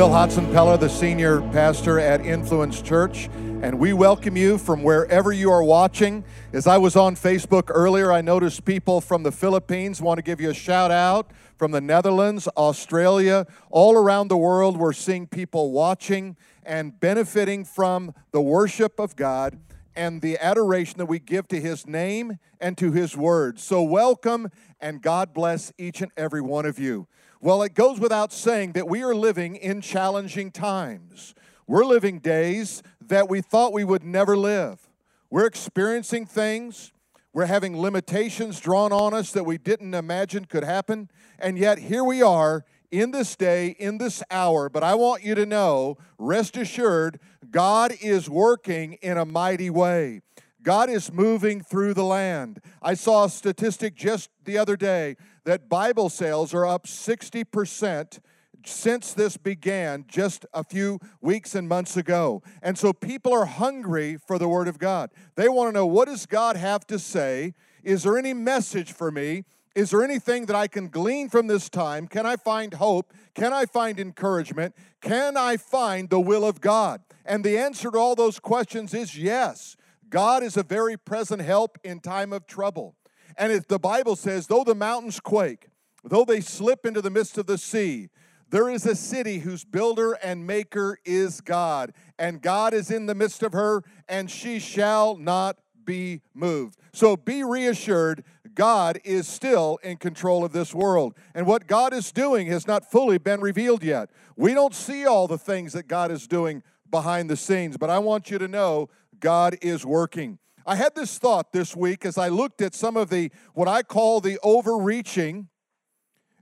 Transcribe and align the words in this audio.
Phil 0.00 0.08
Hotsenpiller, 0.08 0.80
the 0.80 0.88
senior 0.88 1.42
pastor 1.52 2.00
at 2.00 2.24
Influence 2.24 2.80
Church, 2.80 3.28
and 3.60 3.78
we 3.78 3.92
welcome 3.92 4.34
you 4.34 4.56
from 4.56 4.82
wherever 4.82 5.30
you 5.30 5.50
are 5.50 5.62
watching. 5.62 6.24
As 6.54 6.66
I 6.66 6.78
was 6.78 6.96
on 6.96 7.16
Facebook 7.16 7.64
earlier, 7.68 8.10
I 8.10 8.22
noticed 8.22 8.64
people 8.64 9.02
from 9.02 9.24
the 9.24 9.30
Philippines 9.30 10.00
want 10.00 10.16
to 10.16 10.22
give 10.22 10.40
you 10.40 10.48
a 10.48 10.54
shout 10.54 10.90
out 10.90 11.30
from 11.58 11.72
the 11.72 11.82
Netherlands, 11.82 12.48
Australia, 12.56 13.46
all 13.68 13.94
around 13.94 14.28
the 14.28 14.38
world. 14.38 14.78
We're 14.78 14.94
seeing 14.94 15.26
people 15.26 15.70
watching 15.70 16.38
and 16.62 16.98
benefiting 16.98 17.66
from 17.66 18.14
the 18.32 18.40
worship 18.40 18.98
of 18.98 19.16
God 19.16 19.58
and 19.94 20.22
the 20.22 20.38
adoration 20.38 20.96
that 20.96 21.06
we 21.06 21.18
give 21.18 21.46
to 21.48 21.60
His 21.60 21.86
name 21.86 22.38
and 22.58 22.78
to 22.78 22.90
His 22.90 23.18
word. 23.18 23.60
So, 23.60 23.82
welcome 23.82 24.48
and 24.80 25.02
God 25.02 25.34
bless 25.34 25.74
each 25.76 26.00
and 26.00 26.10
every 26.16 26.40
one 26.40 26.64
of 26.64 26.78
you. 26.78 27.06
Well, 27.42 27.62
it 27.62 27.72
goes 27.72 27.98
without 27.98 28.34
saying 28.34 28.72
that 28.72 28.86
we 28.86 29.02
are 29.02 29.14
living 29.14 29.56
in 29.56 29.80
challenging 29.80 30.50
times. 30.50 31.34
We're 31.66 31.86
living 31.86 32.18
days 32.18 32.82
that 33.00 33.30
we 33.30 33.40
thought 33.40 33.72
we 33.72 33.82
would 33.82 34.04
never 34.04 34.36
live. 34.36 34.90
We're 35.30 35.46
experiencing 35.46 36.26
things. 36.26 36.92
We're 37.32 37.46
having 37.46 37.80
limitations 37.80 38.60
drawn 38.60 38.92
on 38.92 39.14
us 39.14 39.32
that 39.32 39.44
we 39.44 39.56
didn't 39.56 39.94
imagine 39.94 40.44
could 40.44 40.64
happen. 40.64 41.08
And 41.38 41.56
yet, 41.56 41.78
here 41.78 42.04
we 42.04 42.20
are 42.20 42.66
in 42.90 43.10
this 43.10 43.36
day, 43.36 43.68
in 43.78 43.96
this 43.96 44.22
hour. 44.30 44.68
But 44.68 44.84
I 44.84 44.94
want 44.94 45.22
you 45.22 45.34
to 45.34 45.46
know, 45.46 45.96
rest 46.18 46.58
assured, 46.58 47.20
God 47.50 47.94
is 48.02 48.28
working 48.28 48.94
in 49.00 49.16
a 49.16 49.24
mighty 49.24 49.70
way. 49.70 50.20
God 50.62 50.90
is 50.90 51.12
moving 51.12 51.62
through 51.62 51.94
the 51.94 52.04
land. 52.04 52.60
I 52.82 52.94
saw 52.94 53.24
a 53.24 53.30
statistic 53.30 53.94
just 53.94 54.30
the 54.44 54.58
other 54.58 54.76
day 54.76 55.16
that 55.44 55.68
Bible 55.68 56.08
sales 56.08 56.52
are 56.52 56.66
up 56.66 56.86
60% 56.86 58.18
since 58.64 59.14
this 59.14 59.36
began 59.36 60.04
just 60.06 60.44
a 60.52 60.62
few 60.62 60.98
weeks 61.20 61.54
and 61.54 61.68
months 61.68 61.96
ago. 61.96 62.42
And 62.62 62.76
so 62.76 62.92
people 62.92 63.32
are 63.32 63.46
hungry 63.46 64.18
for 64.26 64.38
the 64.38 64.48
Word 64.48 64.68
of 64.68 64.78
God. 64.78 65.10
They 65.34 65.48
want 65.48 65.68
to 65.68 65.72
know 65.72 65.86
what 65.86 66.08
does 66.08 66.26
God 66.26 66.56
have 66.56 66.86
to 66.88 66.98
say? 66.98 67.54
Is 67.82 68.02
there 68.02 68.18
any 68.18 68.34
message 68.34 68.92
for 68.92 69.10
me? 69.10 69.44
Is 69.74 69.90
there 69.90 70.02
anything 70.02 70.46
that 70.46 70.56
I 70.56 70.66
can 70.66 70.88
glean 70.88 71.28
from 71.28 71.46
this 71.46 71.70
time? 71.70 72.08
Can 72.08 72.26
I 72.26 72.36
find 72.36 72.74
hope? 72.74 73.14
Can 73.34 73.52
I 73.52 73.66
find 73.66 74.00
encouragement? 74.00 74.74
Can 75.00 75.36
I 75.36 75.56
find 75.56 76.10
the 76.10 76.20
will 76.20 76.44
of 76.44 76.60
God? 76.60 77.00
And 77.24 77.44
the 77.44 77.56
answer 77.56 77.90
to 77.90 77.98
all 77.98 78.16
those 78.16 78.40
questions 78.40 78.92
is 78.92 79.16
yes. 79.16 79.76
God 80.10 80.42
is 80.42 80.56
a 80.56 80.62
very 80.62 80.96
present 80.96 81.40
help 81.40 81.78
in 81.84 82.00
time 82.00 82.32
of 82.32 82.46
trouble. 82.46 82.96
And 83.38 83.52
if 83.52 83.68
the 83.68 83.78
Bible 83.78 84.16
says, 84.16 84.48
though 84.48 84.64
the 84.64 84.74
mountains 84.74 85.20
quake, 85.20 85.68
though 86.04 86.24
they 86.24 86.40
slip 86.40 86.84
into 86.84 87.00
the 87.00 87.10
midst 87.10 87.38
of 87.38 87.46
the 87.46 87.58
sea, 87.58 88.08
there 88.50 88.68
is 88.68 88.84
a 88.84 88.96
city 88.96 89.38
whose 89.38 89.64
builder 89.64 90.14
and 90.14 90.44
maker 90.44 90.98
is 91.04 91.40
God, 91.40 91.92
and 92.18 92.42
God 92.42 92.74
is 92.74 92.90
in 92.90 93.06
the 93.06 93.14
midst 93.14 93.44
of 93.44 93.52
her, 93.52 93.84
and 94.08 94.28
she 94.28 94.58
shall 94.58 95.16
not 95.16 95.58
be 95.84 96.20
moved. 96.34 96.76
So 96.92 97.16
be 97.16 97.44
reassured, 97.44 98.24
God 98.54 98.98
is 99.04 99.28
still 99.28 99.78
in 99.84 99.96
control 99.98 100.44
of 100.44 100.52
this 100.52 100.74
world. 100.74 101.14
And 101.32 101.46
what 101.46 101.68
God 101.68 101.92
is 101.92 102.10
doing 102.10 102.48
has 102.48 102.66
not 102.66 102.90
fully 102.90 103.18
been 103.18 103.40
revealed 103.40 103.84
yet. 103.84 104.10
We 104.36 104.52
don't 104.52 104.74
see 104.74 105.06
all 105.06 105.28
the 105.28 105.38
things 105.38 105.72
that 105.72 105.86
God 105.86 106.10
is 106.10 106.26
doing 106.26 106.64
behind 106.90 107.30
the 107.30 107.36
scenes, 107.36 107.76
but 107.76 107.88
I 107.88 108.00
want 108.00 108.30
you 108.30 108.38
to 108.38 108.48
know 108.48 108.88
God 109.20 109.56
is 109.62 109.84
working. 109.84 110.38
I 110.66 110.76
had 110.76 110.94
this 110.94 111.18
thought 111.18 111.52
this 111.52 111.74
week 111.74 112.04
as 112.04 112.18
I 112.18 112.28
looked 112.28 112.60
at 112.60 112.74
some 112.74 112.96
of 112.96 113.10
the 113.10 113.30
what 113.54 113.68
I 113.68 113.82
call 113.82 114.20
the 114.20 114.38
overreaching 114.42 115.48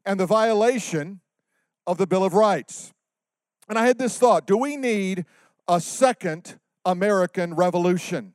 and 0.04 0.18
the 0.18 0.26
violation 0.26 1.20
of 1.86 1.98
the 1.98 2.06
Bill 2.06 2.24
of 2.24 2.34
Rights. 2.34 2.92
And 3.68 3.78
I 3.78 3.86
had 3.86 3.98
this 3.98 4.18
thought 4.18 4.46
do 4.46 4.56
we 4.56 4.76
need 4.76 5.24
a 5.66 5.80
second 5.80 6.58
American 6.84 7.54
Revolution? 7.54 8.32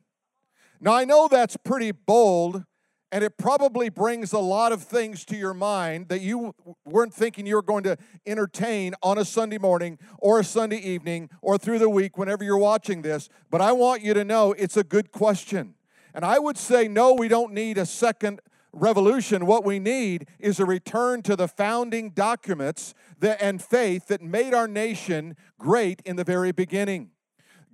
Now, 0.80 0.92
I 0.92 1.04
know 1.04 1.28
that's 1.28 1.56
pretty 1.56 1.92
bold 1.92 2.64
and 3.14 3.22
it 3.22 3.38
probably 3.38 3.88
brings 3.88 4.32
a 4.32 4.40
lot 4.40 4.72
of 4.72 4.82
things 4.82 5.24
to 5.24 5.36
your 5.36 5.54
mind 5.54 6.08
that 6.08 6.20
you 6.20 6.52
weren't 6.84 7.14
thinking 7.14 7.46
you 7.46 7.54
were 7.54 7.62
going 7.62 7.84
to 7.84 7.96
entertain 8.26 8.92
on 9.04 9.18
a 9.18 9.24
Sunday 9.24 9.56
morning 9.56 10.00
or 10.18 10.40
a 10.40 10.44
Sunday 10.44 10.78
evening 10.78 11.30
or 11.40 11.56
through 11.56 11.78
the 11.78 11.88
week 11.88 12.18
whenever 12.18 12.42
you're 12.42 12.58
watching 12.58 13.02
this. 13.02 13.28
But 13.52 13.60
I 13.60 13.70
want 13.70 14.02
you 14.02 14.14
to 14.14 14.24
know 14.24 14.50
it's 14.54 14.76
a 14.76 14.82
good 14.82 15.12
question. 15.12 15.76
And 16.12 16.24
I 16.24 16.40
would 16.40 16.58
say, 16.58 16.88
no, 16.88 17.12
we 17.12 17.28
don't 17.28 17.52
need 17.52 17.78
a 17.78 17.86
second 17.86 18.40
revolution. 18.72 19.46
What 19.46 19.64
we 19.64 19.78
need 19.78 20.26
is 20.40 20.58
a 20.58 20.64
return 20.64 21.22
to 21.22 21.36
the 21.36 21.46
founding 21.46 22.10
documents 22.10 22.94
and 23.22 23.62
faith 23.62 24.08
that 24.08 24.22
made 24.22 24.54
our 24.54 24.66
nation 24.66 25.36
great 25.56 26.02
in 26.04 26.16
the 26.16 26.24
very 26.24 26.50
beginning. 26.50 27.10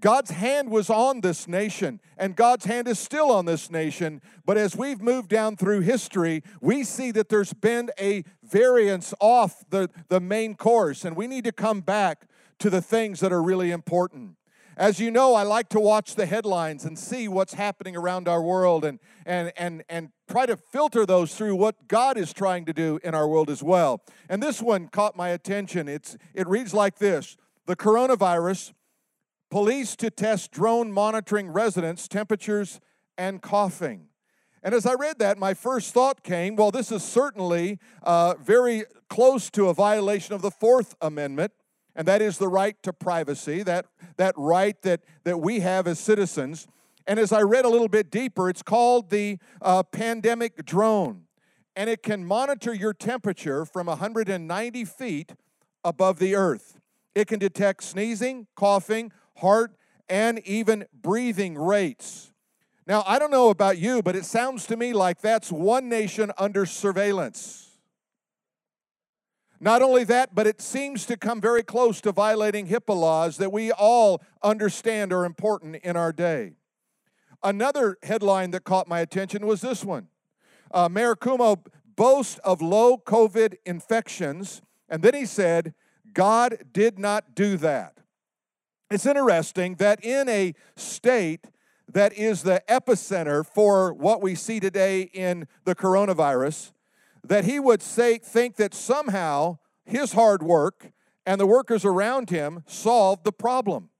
God's 0.01 0.31
hand 0.31 0.71
was 0.71 0.89
on 0.89 1.21
this 1.21 1.47
nation, 1.47 2.01
and 2.17 2.35
God's 2.35 2.65
hand 2.65 2.89
is 2.89 2.99
still 2.99 3.31
on 3.31 3.45
this 3.45 3.71
nation. 3.71 4.23
But 4.47 4.57
as 4.57 4.75
we've 4.75 5.01
moved 5.01 5.29
down 5.29 5.57
through 5.57 5.81
history, 5.81 6.43
we 6.61 6.85
see 6.85 7.11
that 7.13 7.29
there's 7.29 7.53
been 7.53 7.91
a 8.01 8.25
variance 8.43 9.13
off 9.21 9.63
the, 9.69 9.91
the 10.09 10.21
main 10.21 10.55
course, 10.55 11.05
and 11.05 11.17
we 11.17 11.27
need 11.27 11.45
to 11.45 11.53
come 11.53 11.81
back 11.81 12.27
to 12.61 12.71
the 12.71 12.81
things 12.81 13.21
that 13.21 13.33
are 13.33 13.43
really 13.43 13.71
important. 13.71 14.37
As 14.77 14.99
you 14.99 15.11
know, 15.11 15.35
I 15.35 15.43
like 15.43 15.69
to 15.71 15.81
watch 15.81 16.15
the 16.15 16.25
headlines 16.25 16.87
and 16.87 16.99
see 16.99 17.29
what's 17.29 17.53
happening 17.53 17.97
around 17.97 18.29
our 18.29 18.41
world 18.41 18.83
and, 18.83 18.99
and, 19.27 19.53
and, 19.55 19.85
and 19.91 20.09
try 20.27 20.47
to 20.47 20.57
filter 20.57 21.05
those 21.05 21.35
through 21.35 21.57
what 21.57 21.87
God 21.87 22.17
is 22.17 22.33
trying 22.33 22.65
to 22.65 22.73
do 22.73 22.99
in 23.05 23.15
our 23.15 23.29
world 23.29 23.51
as 23.51 23.63
well. 23.63 24.01
And 24.31 24.43
this 24.43 24.63
one 24.63 24.89
caught 24.89 25.17
my 25.17 25.31
attention. 25.31 25.87
It's, 25.87 26.17
it 26.33 26.49
reads 26.49 26.73
like 26.73 26.97
this 26.97 27.37
The 27.67 27.77
coronavirus 27.77 28.73
police 29.51 29.97
to 29.97 30.11
test 30.11 30.53
drone 30.53 30.93
monitoring 30.93 31.49
residents' 31.49 32.09
temperatures 32.09 32.81
and 33.19 33.43
coughing. 33.43 34.07
And 34.63 34.75
as 34.75 34.85
I 34.87 34.95
read 34.95 35.19
that, 35.19 35.39
my 35.39 35.55
first 35.55 35.93
thought 35.95 36.23
came 36.23 36.55
well, 36.57 36.71
this 36.71 36.93
is 36.93 37.03
certainly 37.03 37.79
uh, 38.03 38.35
very 38.41 38.85
close 39.09 39.51
to 39.51 39.69
a 39.69 39.75
violation 39.75 40.35
of 40.35 40.43
the 40.43 40.51
Fourth 40.51 40.95
Amendment, 41.01 41.53
and 41.97 42.07
that 42.07 42.23
is 42.23 42.39
the 42.39 42.49
right 42.49 42.81
to 42.83 42.93
privacy, 42.93 43.63
that, 43.63 43.87
that 44.17 44.35
right 44.37 44.81
that, 44.83 45.01
that 45.25 45.39
we 45.39 45.61
have 45.61 45.87
as 45.87 45.99
citizens. 45.99 46.67
And 47.07 47.19
as 47.19 47.33
I 47.33 47.41
read 47.41 47.65
a 47.65 47.69
little 47.69 47.89
bit 47.89 48.11
deeper, 48.11 48.49
it's 48.49 48.63
called 48.63 49.11
the 49.11 49.39
uh, 49.63 49.83
pandemic 49.83 50.65
drone, 50.65 51.23
and 51.75 51.89
it 51.89 52.03
can 52.03 52.25
monitor 52.25 52.75
your 52.75 52.93
temperature 52.93 53.65
from 53.65 53.87
190 53.87 54.85
feet 54.85 55.33
above 55.83 56.19
the 56.19 56.35
earth. 56.35 56.79
It 57.15 57.27
can 57.27 57.39
detect 57.39 57.83
sneezing, 57.83 58.47
coughing, 58.55 59.11
heart, 59.41 59.75
and 60.09 60.41
even 60.47 60.87
breathing 60.93 61.57
rates. 61.57 62.33
Now, 62.87 63.05
I 63.07 63.19
don't 63.19 63.31
know 63.31 63.51
about 63.51 63.79
you, 63.79 64.03
but 64.03 64.17
it 64.17 64.25
sounds 64.25 64.67
to 64.67 64.77
me 64.77 64.93
like 64.93 65.21
that's 65.21 65.53
one 65.53 65.89
nation 65.89 66.33
under 66.37 66.67
surveillance. 66.67 67.71
Not 69.61 69.83
only 69.83 70.05
that, 70.05 70.35
but 70.35 70.47
it 70.47 70.61
seems 70.61 71.05
to 71.07 71.19
come 71.19 71.41
very 71.41 71.63
close 71.63 72.01
to 72.01 72.13
violating 72.13 72.67
HIPAA 72.67 72.97
laws 72.97 73.37
that 73.37 73.53
we 73.53 73.71
all 73.71 74.23
understand 74.43 75.13
are 75.13 75.27
important 75.27 75.77
in 75.77 75.97
our 75.97 76.13
day. 76.13 76.55
Another 77.43 77.99
headline 78.03 78.51
that 78.53 78.65
caught 78.65 78.89
my 78.89 79.01
attention 79.01 79.47
was 79.47 79.61
this 79.61 79.85
one 79.85 80.09
uh, 80.73 80.89
Mayor 80.89 81.15
Cuomo 81.15 81.65
boasts 81.97 82.39
of 82.39 82.63
low 82.63 82.97
COVID 82.97 83.57
infections, 83.67 84.63
and 84.89 85.03
then 85.03 85.15
he 85.15 85.27
said, 85.27 85.75
God 86.13 86.59
did 86.73 86.99
not 86.99 87.35
do 87.35 87.57
that. 87.59 87.99
It's 88.91 89.07
interesting 89.07 89.77
that 89.77 90.05
in 90.05 90.29
a 90.29 90.53
state 90.75 91.47
that 91.93 92.13
is 92.13 92.43
the 92.43 92.61
epicenter 92.69 93.47
for 93.47 93.93
what 93.93 94.21
we 94.21 94.35
see 94.35 94.59
today 94.59 95.03
in 95.03 95.47
the 95.65 95.77
coronavirus, 95.77 96.73
that 97.25 97.45
he 97.45 97.61
would 97.61 97.83
say, 97.83 98.19
think 98.19 98.57
that 98.57 98.75
somehow 98.75 99.59
his 99.85 100.13
hard 100.13 100.43
work 100.43 100.91
and 101.25 101.41
the 101.41 101.47
workers 101.47 101.85
around 101.85 102.31
him 102.31 102.65
solved 102.67 103.23
the 103.23 103.33
problem. 103.33 103.91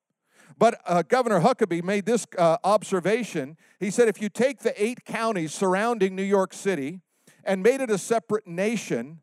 But 0.59 0.81
uh, 0.85 1.03
Governor 1.03 1.41
Huckabee 1.41 1.85
made 1.85 2.05
this 2.05 2.27
uh, 2.37 2.57
observation. 2.65 3.57
He 3.79 3.91
said, 3.93 4.09
if 4.09 4.21
you 4.21 4.29
take 4.29 4.61
the 4.61 4.83
eight 4.83 5.05
counties 5.05 5.55
surrounding 5.55 6.17
New 6.17 6.25
York 6.25 6.53
City 6.53 7.01
and 7.45 7.63
made 7.63 7.81
it 7.81 7.91
a 7.91 7.99
separate 7.99 8.47
nation, 8.47 9.21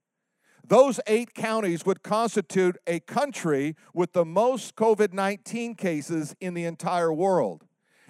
those 0.68 1.00
eight 1.08 1.34
counties 1.34 1.86
would 1.86 2.04
constitute 2.04 2.78
a 2.86 3.00
country 3.00 3.75
with 3.94 4.14
the 4.14 4.25
most 4.25 4.75
COVID 4.75 5.14
19 5.14 5.75
cases 5.75 6.36
in 6.42 6.54
the 6.54 6.66
entire 6.66 7.14
world. 7.14 7.64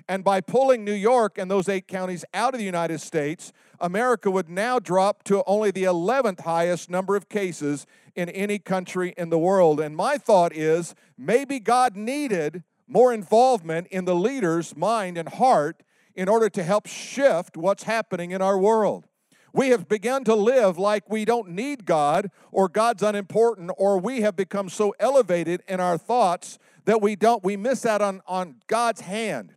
And 0.10 0.24
by 0.24 0.40
pulling 0.40 0.86
New 0.86 0.94
York 0.94 1.38
and 1.38 1.52
those 1.52 1.68
eight 1.68 1.88
counties 1.88 2.24
out 2.34 2.54
of 2.54 2.60
the 2.60 2.66
United 2.66 3.02
States, 3.02 3.52
America 3.80 4.32
would 4.32 4.50
now 4.50 4.80
drop 4.80 5.24
to 5.24 5.44
only 5.46 5.70
the 5.70 5.84
11th 5.84 6.42
highest 6.42 6.90
number 6.90 7.16
of 7.16 7.28
cases 7.28 7.86
in 8.16 8.30
any 8.30 8.58
country 8.58 9.14
in 9.18 9.30
the 9.30 9.38
world. 9.38 9.82
And 9.82 9.96
my 9.96 10.18
thought 10.18 10.56
is 10.56 10.96
maybe 11.18 11.60
God 11.60 11.98
needed 11.98 12.64
more 12.88 13.14
involvement 13.14 13.88
in 13.88 14.06
the 14.06 14.16
leader's 14.16 14.78
mind 14.78 15.18
and 15.18 15.28
heart 15.28 15.84
in 16.16 16.30
order 16.30 16.50
to 16.50 16.64
help 16.64 16.88
shift 16.88 17.58
what's 17.58 17.84
happening 17.84 18.32
in 18.32 18.42
our 18.42 18.58
world. 18.58 19.07
We 19.58 19.70
have 19.70 19.90
begun 19.90 20.24
to 20.26 20.36
live 20.36 20.78
like 20.78 21.10
we 21.10 21.26
don't 21.26 21.50
need 21.50 21.88
God 21.88 22.30
or 22.52 22.70
God's 22.70 23.02
unimportant, 23.02 23.72
or 23.76 23.98
we 23.98 24.22
have 24.22 24.36
become 24.36 24.70
so 24.70 24.94
elevated 25.00 25.64
in 25.68 25.80
our 25.80 25.98
thoughts 25.98 26.60
that 26.86 27.02
we 27.02 27.16
don't 27.16 27.44
we 27.44 27.58
miss 27.58 27.84
out 27.84 28.00
on, 28.00 28.22
on 28.28 28.58
God's 28.68 29.02
hand. 29.02 29.56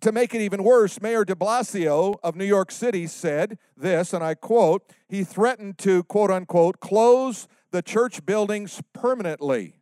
To 0.00 0.12
make 0.12 0.34
it 0.34 0.40
even 0.40 0.64
worse, 0.64 1.02
Mayor 1.02 1.26
de 1.26 1.34
Blasio 1.34 2.14
of 2.22 2.36
New 2.36 2.46
York 2.46 2.70
City 2.70 3.06
said 3.06 3.58
this, 3.76 4.14
and 4.14 4.24
I 4.24 4.32
quote, 4.34 4.90
he 5.10 5.24
threatened 5.24 5.76
to 5.80 6.04
quote 6.04 6.30
unquote 6.30 6.80
close 6.80 7.48
the 7.70 7.82
church 7.82 8.24
buildings 8.24 8.80
permanently. 8.94 9.74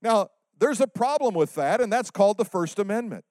Now, 0.00 0.28
there's 0.60 0.80
a 0.80 0.86
problem 0.86 1.34
with 1.34 1.56
that, 1.56 1.80
and 1.80 1.92
that's 1.92 2.12
called 2.12 2.38
the 2.38 2.44
First 2.44 2.78
Amendment. 2.78 3.24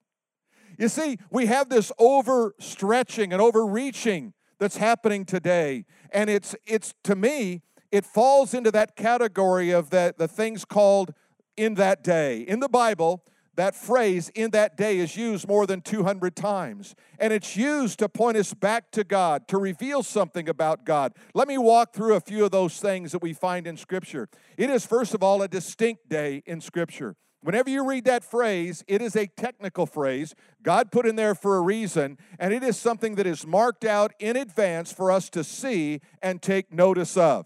You 0.77 0.89
see, 0.89 1.17
we 1.31 1.45
have 1.45 1.69
this 1.69 1.93
overstretching 1.97 3.31
and 3.31 3.41
overreaching 3.41 4.33
that's 4.59 4.77
happening 4.77 5.25
today. 5.25 5.85
And 6.11 6.29
it's 6.29 6.55
it's 6.65 6.93
to 7.05 7.15
me, 7.15 7.61
it 7.91 8.05
falls 8.05 8.53
into 8.53 8.71
that 8.71 8.95
category 8.95 9.71
of 9.71 9.89
the, 9.89 10.13
the 10.17 10.27
things 10.27 10.65
called 10.65 11.13
in 11.57 11.75
that 11.75 12.03
day. 12.03 12.41
In 12.41 12.59
the 12.59 12.69
Bible, 12.69 13.23
that 13.55 13.75
phrase 13.75 14.29
in 14.35 14.51
that 14.51 14.77
day 14.77 14.99
is 14.99 15.17
used 15.17 15.45
more 15.45 15.67
than 15.67 15.81
200 15.81 16.33
times. 16.33 16.95
And 17.19 17.33
it's 17.33 17.57
used 17.57 17.99
to 17.99 18.07
point 18.07 18.37
us 18.37 18.53
back 18.53 18.89
to 18.91 19.03
God, 19.03 19.49
to 19.49 19.57
reveal 19.57 20.01
something 20.01 20.47
about 20.47 20.85
God. 20.85 21.13
Let 21.33 21.49
me 21.49 21.57
walk 21.57 21.93
through 21.93 22.15
a 22.15 22.21
few 22.21 22.45
of 22.45 22.51
those 22.51 22.79
things 22.79 23.11
that 23.11 23.21
we 23.21 23.33
find 23.33 23.67
in 23.67 23.75
Scripture. 23.75 24.29
It 24.55 24.69
is, 24.69 24.85
first 24.85 25.13
of 25.13 25.23
all, 25.23 25.41
a 25.41 25.49
distinct 25.49 26.07
day 26.07 26.41
in 26.45 26.61
Scripture. 26.61 27.17
Whenever 27.41 27.69
you 27.69 27.87
read 27.87 28.03
that 28.05 28.23
phrase, 28.23 28.83
it 28.87 29.01
is 29.01 29.15
a 29.15 29.27
technical 29.27 29.85
phrase 29.85 30.35
God 30.61 30.91
put 30.91 31.05
in 31.05 31.15
there 31.15 31.35
for 31.35 31.55
a 31.57 31.61
reason, 31.61 32.17
and 32.37 32.53
it 32.53 32.63
is 32.63 32.77
something 32.77 33.15
that 33.15 33.25
is 33.25 33.47
marked 33.47 33.85
out 33.85 34.13
in 34.19 34.35
advance 34.35 34.91
for 34.91 35.09
us 35.09 35.29
to 35.29 35.43
see 35.43 36.01
and 36.21 36.41
take 36.41 36.73
notice 36.73 37.15
of. 37.15 37.45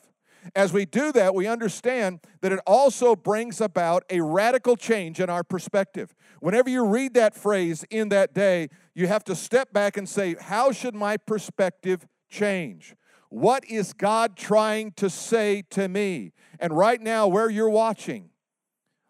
As 0.55 0.73
we 0.73 0.85
do 0.85 1.11
that, 1.13 1.35
we 1.35 1.47
understand 1.47 2.19
that 2.41 2.51
it 2.51 2.59
also 2.65 3.15
brings 3.15 3.61
about 3.61 4.03
a 4.09 4.21
radical 4.21 4.75
change 4.75 5.19
in 5.19 5.29
our 5.29 5.43
perspective. 5.43 6.13
Whenever 6.39 6.69
you 6.69 6.85
read 6.85 7.13
that 7.13 7.35
phrase 7.35 7.85
in 7.89 8.09
that 8.09 8.33
day, 8.33 8.69
you 8.93 9.07
have 9.07 9.23
to 9.25 9.35
step 9.35 9.71
back 9.71 9.95
and 9.95 10.09
say, 10.09 10.35
How 10.39 10.71
should 10.71 10.95
my 10.95 11.17
perspective 11.17 12.05
change? 12.29 12.95
What 13.29 13.63
is 13.65 13.93
God 13.93 14.35
trying 14.35 14.91
to 14.93 15.09
say 15.09 15.63
to 15.71 15.87
me? 15.87 16.33
And 16.59 16.75
right 16.75 17.01
now, 17.01 17.27
where 17.27 17.49
you're 17.49 17.69
watching, 17.69 18.29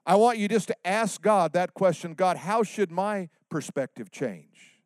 I 0.06 0.16
want 0.16 0.38
you 0.38 0.48
just 0.48 0.68
to 0.68 0.88
ask 0.88 1.22
God 1.22 1.54
that 1.54 1.74
question 1.74 2.14
God, 2.14 2.38
how 2.38 2.64
should 2.64 2.92
my 2.92 3.30
perspective 3.50 4.12
change? 4.12 4.80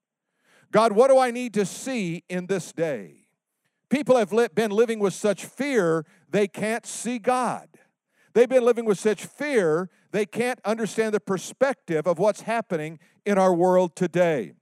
God, 0.72 0.92
what 0.92 1.10
do 1.10 1.18
I 1.18 1.32
need 1.32 1.54
to 1.56 1.66
see 1.66 2.24
in 2.30 2.48
this 2.48 2.72
day? 2.72 3.28
People 3.90 4.18
have 4.18 4.34
been 4.54 4.72
living 4.72 5.00
with 5.00 5.14
such 5.14 5.46
fear, 5.46 6.06
they 6.30 6.48
can't 6.48 6.86
see 6.86 7.20
God. 7.20 7.70
They've 8.34 8.50
been 8.50 8.66
living 8.66 8.86
with 8.86 9.00
such 9.00 9.26
fear, 9.26 9.90
they 10.12 10.26
can't 10.26 10.60
understand 10.66 11.14
the 11.14 11.20
perspective 11.20 12.06
of 12.06 12.20
what's 12.20 12.42
happening 12.42 13.00
in 13.26 13.38
our 13.38 13.54
world 13.54 13.96
today. 13.96 14.54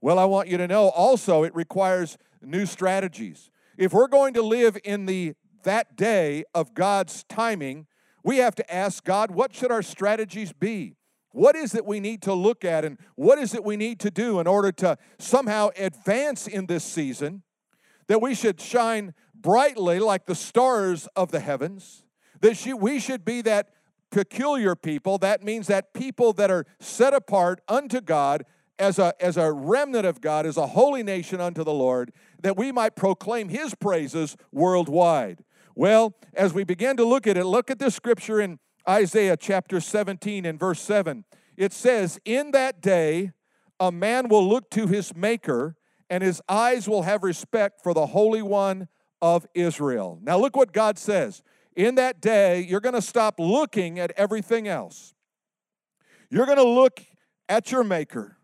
Well, 0.00 0.18
I 0.18 0.24
want 0.26 0.48
you 0.48 0.56
to 0.58 0.68
know 0.68 0.88
also 0.90 1.42
it 1.42 1.54
requires 1.54 2.16
new 2.40 2.66
strategies. 2.66 3.50
If 3.76 3.92
we're 3.92 4.08
going 4.08 4.34
to 4.34 4.42
live 4.42 4.78
in 4.84 5.06
the 5.06 5.34
that 5.64 5.96
day 5.96 6.44
of 6.54 6.72
God's 6.72 7.24
timing, 7.24 7.87
we 8.22 8.38
have 8.38 8.54
to 8.56 8.74
ask 8.74 9.04
God, 9.04 9.30
what 9.30 9.54
should 9.54 9.70
our 9.70 9.82
strategies 9.82 10.52
be? 10.52 10.96
What 11.32 11.56
is 11.56 11.74
it 11.74 11.84
we 11.84 12.00
need 12.00 12.22
to 12.22 12.32
look 12.34 12.64
at, 12.64 12.84
and 12.84 12.98
what 13.14 13.38
is 13.38 13.54
it 13.54 13.62
we 13.62 13.76
need 13.76 14.00
to 14.00 14.10
do 14.10 14.40
in 14.40 14.46
order 14.46 14.72
to 14.72 14.96
somehow 15.18 15.70
advance 15.76 16.46
in 16.46 16.66
this 16.66 16.84
season? 16.84 17.42
That 18.06 18.22
we 18.22 18.34
should 18.34 18.60
shine 18.60 19.14
brightly 19.34 20.00
like 20.00 20.26
the 20.26 20.34
stars 20.34 21.06
of 21.14 21.30
the 21.30 21.40
heavens, 21.40 22.02
that 22.40 22.66
we 22.80 22.98
should 22.98 23.24
be 23.24 23.42
that 23.42 23.68
peculiar 24.10 24.74
people. 24.74 25.18
That 25.18 25.44
means 25.44 25.66
that 25.66 25.92
people 25.92 26.32
that 26.34 26.50
are 26.50 26.64
set 26.80 27.14
apart 27.14 27.60
unto 27.68 28.00
God 28.00 28.44
as 28.78 28.98
a, 28.98 29.12
as 29.20 29.36
a 29.36 29.52
remnant 29.52 30.06
of 30.06 30.20
God, 30.20 30.46
as 30.46 30.56
a 30.56 30.68
holy 30.68 31.02
nation 31.02 31.40
unto 31.40 31.64
the 31.64 31.72
Lord, 31.72 32.12
that 32.40 32.56
we 32.56 32.72
might 32.72 32.96
proclaim 32.96 33.48
His 33.48 33.74
praises 33.74 34.36
worldwide. 34.52 35.44
Well, 35.78 36.16
as 36.34 36.52
we 36.52 36.64
begin 36.64 36.96
to 36.96 37.04
look 37.04 37.28
at 37.28 37.36
it, 37.36 37.44
look 37.44 37.70
at 37.70 37.78
this 37.78 37.94
scripture 37.94 38.40
in 38.40 38.58
Isaiah 38.88 39.36
chapter 39.36 39.80
17 39.80 40.44
and 40.44 40.58
verse 40.58 40.80
7. 40.80 41.24
It 41.56 41.72
says, 41.72 42.18
In 42.24 42.50
that 42.50 42.80
day, 42.80 43.30
a 43.78 43.92
man 43.92 44.28
will 44.28 44.44
look 44.44 44.70
to 44.70 44.88
his 44.88 45.14
Maker, 45.14 45.76
and 46.10 46.20
his 46.20 46.42
eyes 46.48 46.88
will 46.88 47.02
have 47.02 47.22
respect 47.22 47.80
for 47.80 47.94
the 47.94 48.06
Holy 48.06 48.42
One 48.42 48.88
of 49.22 49.46
Israel. 49.54 50.18
Now, 50.20 50.36
look 50.36 50.56
what 50.56 50.72
God 50.72 50.98
says. 50.98 51.44
In 51.76 51.94
that 51.94 52.20
day, 52.20 52.66
you're 52.68 52.80
going 52.80 52.96
to 52.96 53.00
stop 53.00 53.38
looking 53.38 54.00
at 54.00 54.10
everything 54.16 54.66
else. 54.66 55.14
You're 56.28 56.46
going 56.46 56.58
to 56.58 56.64
look 56.64 57.04
at 57.48 57.70
your 57.70 57.84
Maker, 57.84 58.36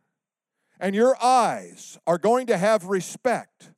and 0.78 0.94
your 0.94 1.20
eyes 1.20 1.98
are 2.06 2.16
going 2.16 2.46
to 2.46 2.56
have 2.56 2.84
respect 2.84 3.72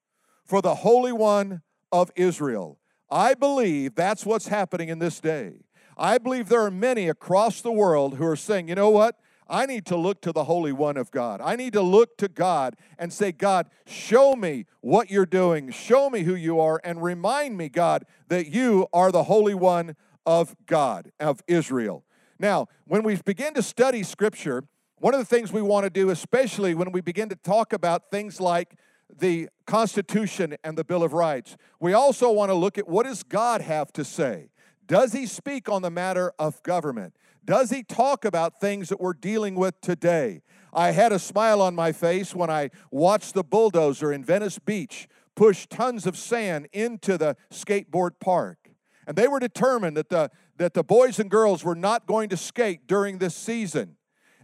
for 0.45 0.61
the 0.61 0.75
Holy 0.75 1.13
One 1.13 1.63
of 1.91 2.13
Israel. 2.17 2.79
I 3.11 3.35
believe 3.35 3.95
that's 3.95 4.27
what's 4.27 4.49
happening 4.49 4.89
in 4.89 4.99
this 4.99 5.21
day. 5.21 5.55
I 5.97 6.19
believe 6.19 6.49
there 6.49 6.63
are 6.63 6.71
many 6.71 7.09
across 7.09 7.61
the 7.61 7.73
world 7.73 8.17
who 8.17 8.27
are 8.27 8.37
saying, 8.37 8.69
you 8.69 8.75
know 8.75 8.91
what? 8.91 9.19
I 9.49 9.65
need 9.65 9.87
to 9.87 9.97
look 9.97 10.21
to 10.23 10.33
the 10.33 10.45
Holy 10.45 10.73
One 10.73 10.97
of 10.97 11.11
God. 11.11 11.41
I 11.41 11.55
need 11.55 11.73
to 11.75 11.81
look 11.81 12.19
to 12.19 12.29
God 12.29 12.75
and 12.99 13.13
say, 13.13 13.31
God, 13.31 13.69
show 13.87 14.35
me 14.35 14.67
what 14.81 15.09
you're 15.09 15.25
doing. 15.25 15.71
Show 15.71 16.11
me 16.11 16.25
who 16.25 16.35
you 16.35 16.59
are, 16.59 16.81
and 16.83 17.03
remind 17.03 17.57
me, 17.57 17.69
God, 17.69 18.05
that 18.29 18.49
you 18.49 18.89
are 18.93 19.13
the 19.13 19.25
Holy 19.25 19.55
One 19.55 19.95
of 20.27 20.57
God, 20.67 21.13
of 21.21 21.43
Israel. 21.47 22.05
Now, 22.41 22.67
when 22.87 23.05
we 23.05 23.17
begin 23.17 23.55
to 23.55 23.63
study 23.63 24.03
Scripture, 24.03 24.65
one 24.99 25.15
of 25.15 25.21
the 25.21 25.27
things 25.27 25.53
we 25.53 25.63
want 25.63 25.85
to 25.85 25.91
do, 25.91 26.11
especially 26.11 26.75
when 26.75 26.91
we 26.91 27.01
begin 27.01 27.29
to 27.29 27.37
talk 27.37 27.73
about 27.73 28.11
things 28.11 28.41
like 28.41 28.75
the 29.15 29.49
Constitution 29.67 30.57
and 30.65 30.77
the 30.77 30.85
Bill 30.85 31.03
of 31.03 31.13
Rights, 31.13 31.57
we 31.81 31.93
also 31.93 32.31
want 32.31 32.51
to 32.51 32.55
look 32.55 32.79
at 32.79 32.89
what 32.89 33.07
does 33.07 33.23
God 33.23 33.61
have 33.61 33.93
to 33.95 34.05
say? 34.05 34.51
Does 34.87 35.13
he 35.13 35.27
speak 35.27 35.69
on 35.69 35.83
the 35.83 35.91
matter 35.91 36.33
of 36.39 36.63
government? 36.63 37.15
Does 37.45 37.71
he 37.71 37.83
talk 37.83 38.25
about 38.25 38.61
things 38.61 38.89
that 38.89 39.01
we're 39.01 39.13
dealing 39.13 39.55
with 39.55 39.81
today? 39.81 40.43
I 40.73 40.91
had 40.91 41.13
a 41.13 41.19
smile 41.19 41.63
on 41.63 41.75
my 41.75 41.93
face 41.93 42.35
when 42.35 42.51
I 42.51 42.71
watched 42.91 43.35
the 43.35 43.45
bulldozer 43.45 44.13
in 44.13 44.25
Venice 44.25 44.59
Beach 44.59 45.09
push 45.35 45.67
tons 45.67 46.07
of 46.07 46.17
sand 46.17 46.69
into 46.73 47.17
the 47.17 47.37
skateboard 47.51 48.19
park. 48.21 48.71
And 49.07 49.17
they 49.17 49.29
were 49.29 49.39
determined 49.39 49.97
that 49.97 50.09
the, 50.09 50.31
that 50.57 50.75
the 50.75 50.83
boys 50.83 51.19
and 51.19 51.31
girls 51.31 51.63
were 51.63 51.77
not 51.77 52.07
going 52.07 52.29
to 52.31 52.37
skate 52.37 52.87
during 52.87 53.19
this 53.19 53.37
season. 53.37 53.97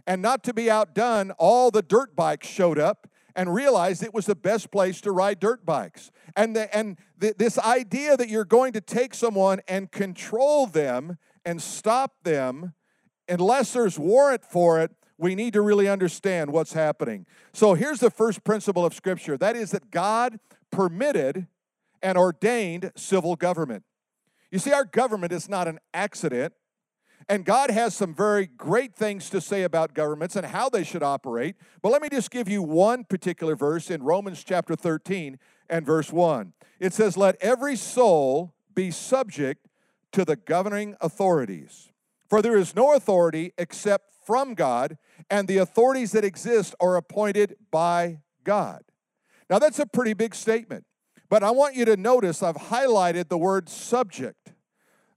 And 0.07 0.21
not 0.21 0.43
to 0.45 0.53
be 0.53 0.69
outdone, 0.69 1.31
all 1.31 1.71
the 1.71 1.81
dirt 1.81 2.15
bikes 2.15 2.47
showed 2.47 2.79
up 2.79 3.07
and 3.35 3.53
realized 3.53 4.03
it 4.03 4.13
was 4.13 4.25
the 4.25 4.35
best 4.35 4.71
place 4.71 5.01
to 5.01 5.11
ride 5.11 5.39
dirt 5.39 5.65
bikes. 5.65 6.11
And, 6.35 6.55
the, 6.55 6.75
and 6.75 6.97
the, 7.17 7.33
this 7.37 7.57
idea 7.57 8.17
that 8.17 8.29
you're 8.29 8.45
going 8.45 8.73
to 8.73 8.81
take 8.81 9.13
someone 9.13 9.61
and 9.67 9.91
control 9.91 10.67
them 10.67 11.17
and 11.45 11.61
stop 11.61 12.23
them, 12.23 12.73
unless 13.27 13.73
there's 13.73 13.97
warrant 13.97 14.43
for 14.45 14.81
it, 14.81 14.91
we 15.17 15.35
need 15.35 15.53
to 15.53 15.61
really 15.61 15.87
understand 15.87 16.51
what's 16.51 16.73
happening. 16.73 17.25
So 17.53 17.75
here's 17.75 17.99
the 17.99 18.09
first 18.09 18.43
principle 18.43 18.85
of 18.85 18.93
Scripture 18.93 19.37
that 19.37 19.55
is 19.55 19.71
that 19.71 19.91
God 19.91 20.39
permitted 20.71 21.47
and 22.01 22.17
ordained 22.17 22.91
civil 22.95 23.35
government. 23.35 23.83
You 24.51 24.59
see, 24.59 24.71
our 24.71 24.85
government 24.85 25.31
is 25.31 25.47
not 25.49 25.67
an 25.67 25.79
accident. 25.93 26.53
And 27.29 27.45
God 27.45 27.71
has 27.71 27.95
some 27.95 28.13
very 28.13 28.47
great 28.47 28.95
things 28.95 29.29
to 29.29 29.41
say 29.41 29.63
about 29.63 29.93
governments 29.93 30.35
and 30.35 30.45
how 30.45 30.69
they 30.69 30.83
should 30.83 31.03
operate. 31.03 31.55
But 31.81 31.91
let 31.91 32.01
me 32.01 32.09
just 32.09 32.31
give 32.31 32.49
you 32.49 32.61
one 32.61 33.03
particular 33.03 33.55
verse 33.55 33.89
in 33.89 34.03
Romans 34.03 34.43
chapter 34.43 34.75
13 34.75 35.39
and 35.69 35.85
verse 35.85 36.11
1. 36.11 36.53
It 36.79 36.93
says, 36.93 37.15
Let 37.15 37.35
every 37.41 37.75
soul 37.75 38.53
be 38.75 38.91
subject 38.91 39.67
to 40.11 40.25
the 40.25 40.35
governing 40.35 40.95
authorities. 41.01 41.89
For 42.29 42.41
there 42.41 42.57
is 42.57 42.75
no 42.75 42.93
authority 42.93 43.53
except 43.57 44.13
from 44.25 44.53
God, 44.53 44.97
and 45.29 45.47
the 45.47 45.57
authorities 45.57 46.11
that 46.13 46.23
exist 46.23 46.75
are 46.79 46.95
appointed 46.95 47.55
by 47.71 48.19
God. 48.43 48.83
Now, 49.49 49.59
that's 49.59 49.79
a 49.79 49.85
pretty 49.85 50.13
big 50.13 50.33
statement. 50.33 50.85
But 51.29 51.43
I 51.43 51.51
want 51.51 51.75
you 51.75 51.85
to 51.85 51.97
notice 51.97 52.43
I've 52.43 52.55
highlighted 52.55 53.27
the 53.27 53.37
word 53.37 53.67
subject. 53.67 54.52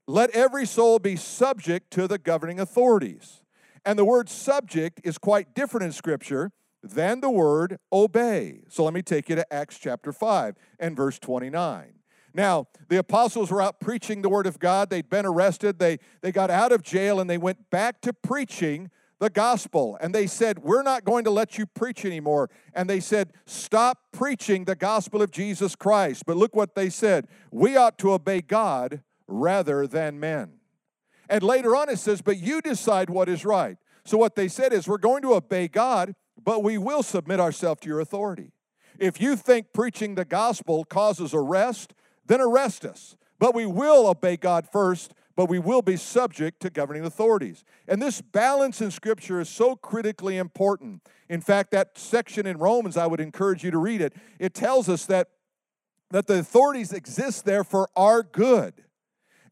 Let 0.06 0.30
every 0.30 0.66
soul 0.66 0.98
be 0.98 1.16
subject 1.16 1.90
to 1.92 2.06
the 2.06 2.18
governing 2.18 2.60
authorities. 2.60 3.40
And 3.84 3.98
the 3.98 4.04
word 4.04 4.28
subject 4.28 5.00
is 5.04 5.18
quite 5.18 5.54
different 5.54 5.86
in 5.86 5.92
Scripture 5.92 6.52
than 6.82 7.20
the 7.20 7.30
word 7.30 7.78
obey. 7.92 8.62
So 8.68 8.84
let 8.84 8.94
me 8.94 9.02
take 9.02 9.28
you 9.28 9.36
to 9.36 9.52
Acts 9.52 9.78
chapter 9.78 10.12
5 10.12 10.54
and 10.78 10.96
verse 10.96 11.18
29. 11.18 11.94
Now, 12.34 12.66
the 12.88 12.98
apostles 12.98 13.50
were 13.50 13.62
out 13.62 13.80
preaching 13.80 14.22
the 14.22 14.28
word 14.28 14.46
of 14.46 14.58
God. 14.58 14.90
They'd 14.90 15.08
been 15.08 15.26
arrested. 15.26 15.78
They, 15.78 15.98
they 16.20 16.32
got 16.32 16.50
out 16.50 16.70
of 16.70 16.82
jail 16.82 17.18
and 17.18 17.28
they 17.30 17.38
went 17.38 17.70
back 17.70 18.00
to 18.02 18.12
preaching 18.12 18.90
the 19.18 19.30
gospel 19.30 19.96
and 20.00 20.14
they 20.14 20.26
said, 20.26 20.58
We're 20.58 20.82
not 20.82 21.04
going 21.04 21.24
to 21.24 21.30
let 21.30 21.56
you 21.56 21.64
preach 21.64 22.04
anymore. 22.04 22.50
And 22.74 22.90
they 22.90 23.00
said, 23.00 23.32
Stop 23.46 23.98
preaching 24.12 24.64
the 24.64 24.76
gospel 24.76 25.22
of 25.22 25.30
Jesus 25.30 25.74
Christ. 25.74 26.24
But 26.26 26.36
look 26.36 26.54
what 26.54 26.74
they 26.74 26.90
said 26.90 27.26
we 27.50 27.76
ought 27.76 27.98
to 27.98 28.12
obey 28.12 28.42
God 28.42 29.02
rather 29.26 29.86
than 29.86 30.20
men. 30.20 30.54
And 31.28 31.42
later 31.42 31.74
on 31.74 31.88
it 31.88 31.98
says, 31.98 32.22
But 32.22 32.38
you 32.38 32.60
decide 32.60 33.10
what 33.10 33.28
is 33.28 33.44
right. 33.44 33.76
So 34.04 34.16
what 34.16 34.36
they 34.36 34.48
said 34.48 34.72
is, 34.72 34.86
We're 34.86 34.98
going 34.98 35.22
to 35.22 35.34
obey 35.34 35.68
God, 35.68 36.14
but 36.42 36.62
we 36.62 36.78
will 36.78 37.02
submit 37.02 37.40
ourselves 37.40 37.80
to 37.82 37.88
your 37.88 38.00
authority. 38.00 38.52
If 38.98 39.20
you 39.20 39.36
think 39.36 39.72
preaching 39.72 40.14
the 40.14 40.24
gospel 40.24 40.84
causes 40.84 41.34
arrest, 41.34 41.92
then 42.26 42.40
arrest 42.40 42.84
us. 42.84 43.16
But 43.38 43.54
we 43.54 43.66
will 43.66 44.06
obey 44.06 44.36
God 44.36 44.66
first 44.70 45.12
but 45.36 45.50
we 45.50 45.58
will 45.58 45.82
be 45.82 45.96
subject 45.96 46.60
to 46.60 46.70
governing 46.70 47.04
authorities. 47.04 47.62
And 47.86 48.00
this 48.00 48.22
balance 48.22 48.80
in 48.80 48.90
Scripture 48.90 49.38
is 49.38 49.50
so 49.50 49.76
critically 49.76 50.38
important. 50.38 51.02
In 51.28 51.42
fact, 51.42 51.70
that 51.72 51.98
section 51.98 52.46
in 52.46 52.56
Romans, 52.56 52.96
I 52.96 53.06
would 53.06 53.20
encourage 53.20 53.62
you 53.62 53.70
to 53.70 53.78
read 53.78 54.00
it. 54.00 54.14
It 54.38 54.54
tells 54.54 54.88
us 54.88 55.04
that, 55.06 55.28
that 56.10 56.26
the 56.26 56.38
authorities 56.38 56.92
exist 56.92 57.44
there 57.44 57.64
for 57.64 57.90
our 57.94 58.22
good. 58.22 58.82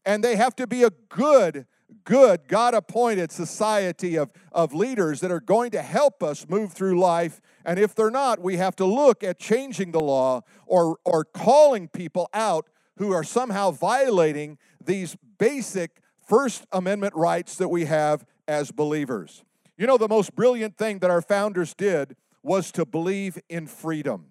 And 0.05 0.23
they 0.23 0.35
have 0.35 0.55
to 0.57 0.67
be 0.67 0.83
a 0.83 0.91
good, 1.09 1.65
good, 2.03 2.47
God 2.47 2.73
appointed 2.73 3.31
society 3.31 4.17
of, 4.17 4.31
of 4.51 4.73
leaders 4.73 5.19
that 5.21 5.31
are 5.31 5.39
going 5.39 5.71
to 5.71 5.81
help 5.81 6.21
us 6.21 6.47
move 6.47 6.73
through 6.73 6.99
life. 6.99 7.41
And 7.65 7.79
if 7.79 7.95
they're 7.95 8.11
not, 8.11 8.39
we 8.39 8.57
have 8.57 8.75
to 8.77 8.85
look 8.85 9.23
at 9.23 9.39
changing 9.39 9.91
the 9.91 9.99
law 9.99 10.41
or, 10.67 10.97
or 11.03 11.25
calling 11.25 11.87
people 11.87 12.29
out 12.33 12.69
who 12.97 13.11
are 13.11 13.23
somehow 13.23 13.71
violating 13.71 14.57
these 14.83 15.17
basic 15.37 16.01
First 16.25 16.65
Amendment 16.71 17.15
rights 17.15 17.57
that 17.57 17.69
we 17.69 17.85
have 17.85 18.25
as 18.47 18.71
believers. 18.71 19.43
You 19.77 19.87
know, 19.87 19.97
the 19.97 20.07
most 20.07 20.35
brilliant 20.35 20.77
thing 20.77 20.99
that 20.99 21.11
our 21.11 21.21
founders 21.21 21.73
did 21.73 22.15
was 22.41 22.71
to 22.71 22.85
believe 22.85 23.37
in 23.49 23.67
freedom. 23.67 24.27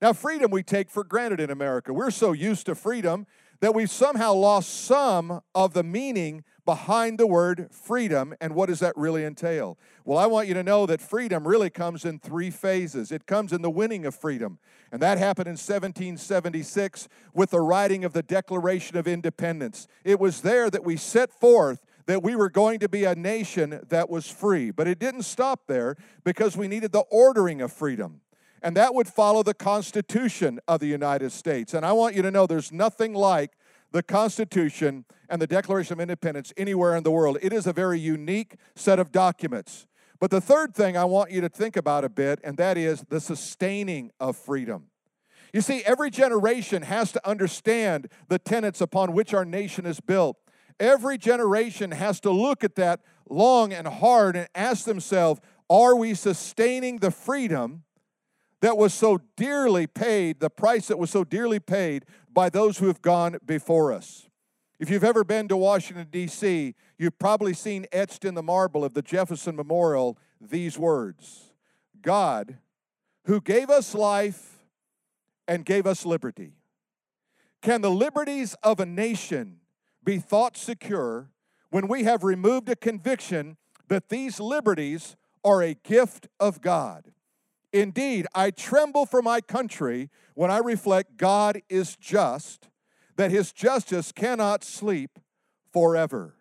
Now, 0.00 0.12
freedom 0.12 0.50
we 0.50 0.62
take 0.62 0.88
for 0.88 1.04
granted 1.04 1.40
in 1.40 1.50
America. 1.50 1.92
We're 1.92 2.10
so 2.10 2.32
used 2.32 2.66
to 2.66 2.74
freedom 2.74 3.26
that 3.60 3.74
we've 3.74 3.90
somehow 3.90 4.32
lost 4.32 4.84
some 4.84 5.40
of 5.54 5.74
the 5.74 5.82
meaning 5.82 6.44
behind 6.64 7.18
the 7.18 7.26
word 7.26 7.68
freedom 7.70 8.34
and 8.40 8.54
what 8.54 8.66
does 8.66 8.80
that 8.80 8.96
really 8.96 9.24
entail? 9.24 9.78
Well, 10.04 10.18
I 10.18 10.26
want 10.26 10.48
you 10.48 10.54
to 10.54 10.62
know 10.62 10.86
that 10.86 11.00
freedom 11.00 11.46
really 11.46 11.70
comes 11.70 12.04
in 12.04 12.18
three 12.18 12.50
phases. 12.50 13.12
It 13.12 13.26
comes 13.26 13.52
in 13.52 13.62
the 13.62 13.70
winning 13.70 14.06
of 14.06 14.14
freedom, 14.14 14.58
and 14.92 15.00
that 15.02 15.18
happened 15.18 15.46
in 15.46 15.52
1776 15.52 17.08
with 17.34 17.50
the 17.50 17.60
writing 17.60 18.04
of 18.04 18.12
the 18.12 18.22
Declaration 18.22 18.96
of 18.96 19.06
Independence. 19.06 19.86
It 20.04 20.20
was 20.20 20.40
there 20.40 20.70
that 20.70 20.84
we 20.84 20.96
set 20.96 21.32
forth 21.32 21.84
that 22.06 22.22
we 22.22 22.34
were 22.34 22.50
going 22.50 22.80
to 22.80 22.88
be 22.88 23.04
a 23.04 23.14
nation 23.14 23.80
that 23.88 24.10
was 24.10 24.28
free. 24.28 24.70
But 24.70 24.88
it 24.88 24.98
didn't 24.98 25.22
stop 25.22 25.66
there 25.68 25.96
because 26.24 26.56
we 26.56 26.66
needed 26.66 26.92
the 26.92 27.04
ordering 27.10 27.60
of 27.60 27.72
freedom. 27.72 28.20
And 28.62 28.76
that 28.76 28.94
would 28.94 29.08
follow 29.08 29.42
the 29.42 29.54
Constitution 29.54 30.60
of 30.68 30.80
the 30.80 30.86
United 30.86 31.32
States. 31.32 31.72
And 31.74 31.84
I 31.84 31.92
want 31.92 32.14
you 32.14 32.22
to 32.22 32.30
know 32.30 32.46
there's 32.46 32.72
nothing 32.72 33.14
like 33.14 33.52
the 33.92 34.02
Constitution 34.02 35.04
and 35.28 35.40
the 35.40 35.46
Declaration 35.46 35.94
of 35.94 36.00
Independence 36.00 36.52
anywhere 36.56 36.94
in 36.96 37.02
the 37.02 37.10
world. 37.10 37.38
It 37.42 37.52
is 37.52 37.66
a 37.66 37.72
very 37.72 37.98
unique 37.98 38.56
set 38.74 38.98
of 38.98 39.12
documents. 39.12 39.86
But 40.18 40.30
the 40.30 40.40
third 40.40 40.74
thing 40.74 40.96
I 40.96 41.04
want 41.04 41.30
you 41.30 41.40
to 41.40 41.48
think 41.48 41.76
about 41.76 42.04
a 42.04 42.10
bit, 42.10 42.40
and 42.44 42.58
that 42.58 42.76
is 42.76 43.04
the 43.08 43.20
sustaining 43.20 44.10
of 44.20 44.36
freedom. 44.36 44.88
You 45.52 45.62
see, 45.62 45.82
every 45.84 46.10
generation 46.10 46.82
has 46.82 47.10
to 47.12 47.28
understand 47.28 48.08
the 48.28 48.38
tenets 48.38 48.80
upon 48.80 49.14
which 49.14 49.34
our 49.34 49.44
nation 49.44 49.86
is 49.86 49.98
built. 49.98 50.36
Every 50.78 51.18
generation 51.18 51.90
has 51.90 52.20
to 52.20 52.30
look 52.30 52.62
at 52.62 52.76
that 52.76 53.00
long 53.28 53.72
and 53.72 53.88
hard 53.88 54.36
and 54.36 54.48
ask 54.54 54.84
themselves, 54.84 55.40
are 55.68 55.96
we 55.96 56.14
sustaining 56.14 56.98
the 56.98 57.10
freedom 57.10 57.84
that 58.60 58.76
was 58.76 58.92
so 58.92 59.20
dearly 59.36 59.86
paid, 59.86 60.40
the 60.40 60.50
price 60.50 60.88
that 60.88 60.98
was 60.98 61.10
so 61.10 61.24
dearly 61.24 61.60
paid 61.60 62.04
by 62.32 62.50
those 62.50 62.78
who 62.78 62.86
have 62.86 63.02
gone 63.02 63.38
before 63.44 63.92
us. 63.92 64.28
If 64.78 64.88
you've 64.88 65.04
ever 65.04 65.24
been 65.24 65.48
to 65.48 65.56
Washington, 65.56 66.08
D.C., 66.10 66.74
you've 66.98 67.18
probably 67.18 67.52
seen 67.52 67.86
etched 67.92 68.24
in 68.24 68.34
the 68.34 68.42
marble 68.42 68.84
of 68.84 68.94
the 68.94 69.02
Jefferson 69.02 69.56
Memorial 69.56 70.18
these 70.40 70.78
words 70.78 71.52
God, 72.00 72.58
who 73.26 73.40
gave 73.40 73.68
us 73.68 73.94
life 73.94 74.64
and 75.46 75.64
gave 75.64 75.86
us 75.86 76.06
liberty. 76.06 76.54
Can 77.60 77.82
the 77.82 77.90
liberties 77.90 78.54
of 78.62 78.80
a 78.80 78.86
nation 78.86 79.60
be 80.02 80.18
thought 80.18 80.56
secure 80.56 81.30
when 81.70 81.88
we 81.88 82.04
have 82.04 82.24
removed 82.24 82.68
a 82.70 82.76
conviction 82.76 83.58
that 83.88 84.08
these 84.08 84.40
liberties 84.40 85.16
are 85.44 85.62
a 85.62 85.74
gift 85.74 86.28
of 86.38 86.62
God? 86.62 87.12
Indeed, 87.72 88.26
I 88.34 88.50
tremble 88.50 89.06
for 89.06 89.22
my 89.22 89.40
country 89.40 90.10
when 90.34 90.50
I 90.50 90.58
reflect 90.58 91.16
God 91.16 91.60
is 91.68 91.96
just, 91.96 92.68
that 93.16 93.30
his 93.30 93.52
justice 93.52 94.12
cannot 94.12 94.64
sleep 94.64 95.18
forever. 95.72 96.36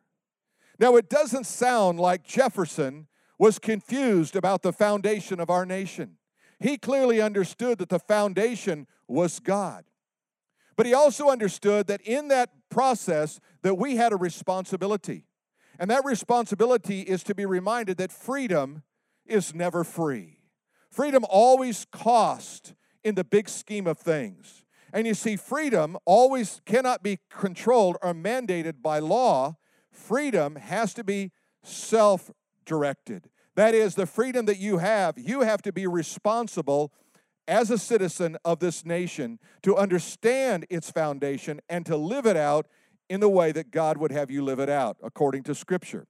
Now, 0.79 0.95
it 0.95 1.09
doesn't 1.09 1.45
sound 1.45 1.99
like 1.99 2.23
Jefferson 2.23 3.07
was 3.37 3.59
confused 3.59 4.35
about 4.35 4.63
the 4.63 4.73
foundation 4.73 5.39
of 5.39 5.49
our 5.49 5.65
nation. 5.65 6.17
He 6.59 6.77
clearly 6.77 7.21
understood 7.21 7.77
that 7.77 7.89
the 7.89 7.99
foundation 7.99 8.87
was 9.07 9.39
God. 9.39 9.85
But 10.75 10.85
he 10.85 10.93
also 10.93 11.29
understood 11.29 11.87
that 11.87 12.01
in 12.01 12.29
that 12.29 12.49
process 12.69 13.39
that 13.61 13.75
we 13.75 13.97
had 13.97 14.13
a 14.13 14.17
responsibility. 14.17 15.25
And 15.77 15.91
that 15.91 16.05
responsibility 16.05 17.01
is 17.01 17.23
to 17.23 17.35
be 17.35 17.45
reminded 17.45 17.97
that 17.97 18.11
freedom 18.11 18.83
is 19.25 19.53
never 19.53 19.83
free. 19.83 20.38
Freedom 20.91 21.25
always 21.29 21.85
cost 21.91 22.73
in 23.03 23.15
the 23.15 23.23
big 23.23 23.47
scheme 23.47 23.87
of 23.87 23.97
things. 23.97 24.65
And 24.91 25.05
you 25.05 25.13
see, 25.13 25.35
freedom 25.35 25.97
always 26.05 26.61
cannot 26.65 27.03
be 27.03 27.19
controlled 27.29 27.97
or 28.01 28.13
mandated 28.13 28.81
by 28.81 28.99
law. 28.99 29.57
Freedom 29.91 30.55
has 30.55 30.93
to 30.95 31.03
be 31.03 31.31
self 31.63 32.31
directed. 32.65 33.29
That 33.55 33.75
is, 33.75 33.95
the 33.95 34.05
freedom 34.05 34.45
that 34.45 34.57
you 34.57 34.77
have, 34.77 35.17
you 35.17 35.41
have 35.41 35.61
to 35.63 35.73
be 35.73 35.85
responsible 35.85 36.93
as 37.47 37.71
a 37.71 37.77
citizen 37.77 38.37
of 38.45 38.59
this 38.59 38.85
nation 38.85 39.39
to 39.63 39.75
understand 39.75 40.65
its 40.69 40.91
foundation 40.91 41.59
and 41.67 41.85
to 41.85 41.97
live 41.97 42.25
it 42.25 42.37
out 42.37 42.67
in 43.09 43.19
the 43.19 43.29
way 43.29 43.51
that 43.51 43.71
God 43.71 43.97
would 43.97 44.11
have 44.11 44.29
you 44.29 44.43
live 44.43 44.59
it 44.59 44.69
out, 44.69 44.97
according 45.03 45.43
to 45.43 45.55
Scripture. 45.55 46.07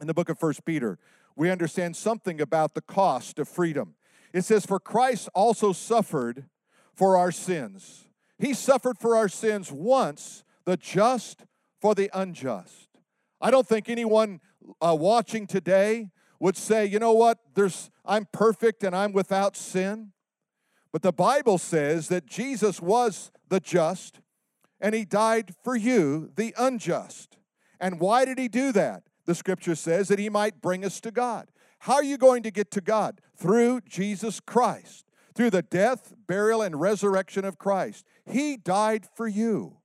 In 0.00 0.06
the 0.06 0.14
book 0.14 0.28
of 0.28 0.38
First 0.38 0.64
Peter, 0.64 0.98
we 1.36 1.50
understand 1.50 1.96
something 1.96 2.40
about 2.40 2.74
the 2.74 2.80
cost 2.80 3.38
of 3.38 3.48
freedom. 3.48 3.94
It 4.32 4.44
says, 4.44 4.66
For 4.66 4.80
Christ 4.80 5.28
also 5.34 5.72
suffered 5.72 6.46
for 6.94 7.16
our 7.16 7.32
sins. 7.32 8.08
He 8.38 8.54
suffered 8.54 8.98
for 8.98 9.16
our 9.16 9.28
sins 9.28 9.70
once, 9.70 10.44
the 10.64 10.76
just 10.76 11.44
for 11.80 11.94
the 11.94 12.10
unjust. 12.12 12.88
I 13.40 13.50
don't 13.50 13.66
think 13.66 13.88
anyone 13.88 14.40
uh, 14.80 14.96
watching 14.98 15.46
today 15.46 16.10
would 16.40 16.56
say, 16.56 16.86
you 16.86 16.98
know 16.98 17.12
what, 17.12 17.38
there's 17.54 17.90
I'm 18.04 18.26
perfect 18.32 18.84
and 18.84 18.94
I'm 18.94 19.12
without 19.12 19.56
sin. 19.56 20.12
But 20.92 21.02
the 21.02 21.12
Bible 21.12 21.58
says 21.58 22.08
that 22.08 22.26
Jesus 22.26 22.80
was 22.80 23.30
the 23.48 23.60
just 23.60 24.20
and 24.80 24.94
he 24.94 25.04
died 25.04 25.54
for 25.62 25.76
you, 25.76 26.30
the 26.36 26.54
unjust. 26.58 27.38
And 27.80 28.00
why 28.00 28.24
did 28.24 28.38
he 28.38 28.48
do 28.48 28.72
that? 28.72 29.04
The 29.26 29.34
scripture 29.34 29.74
says, 29.74 30.08
that 30.08 30.18
he 30.18 30.28
might 30.28 30.60
bring 30.60 30.84
us 30.84 31.00
to 31.00 31.10
God. 31.10 31.50
How 31.80 31.94
are 31.94 32.04
you 32.04 32.16
going 32.16 32.42
to 32.44 32.50
get 32.50 32.70
to 32.72 32.80
God? 32.80 33.20
Through 33.36 33.82
Jesus 33.88 34.40
Christ, 34.40 35.04
through 35.34 35.50
the 35.50 35.62
death, 35.62 36.14
burial, 36.26 36.62
and 36.62 36.80
resurrection 36.80 37.44
of 37.44 37.58
Christ. 37.58 38.06
He 38.24 38.56
died 38.56 39.06
for 39.14 39.28
you, 39.28 39.78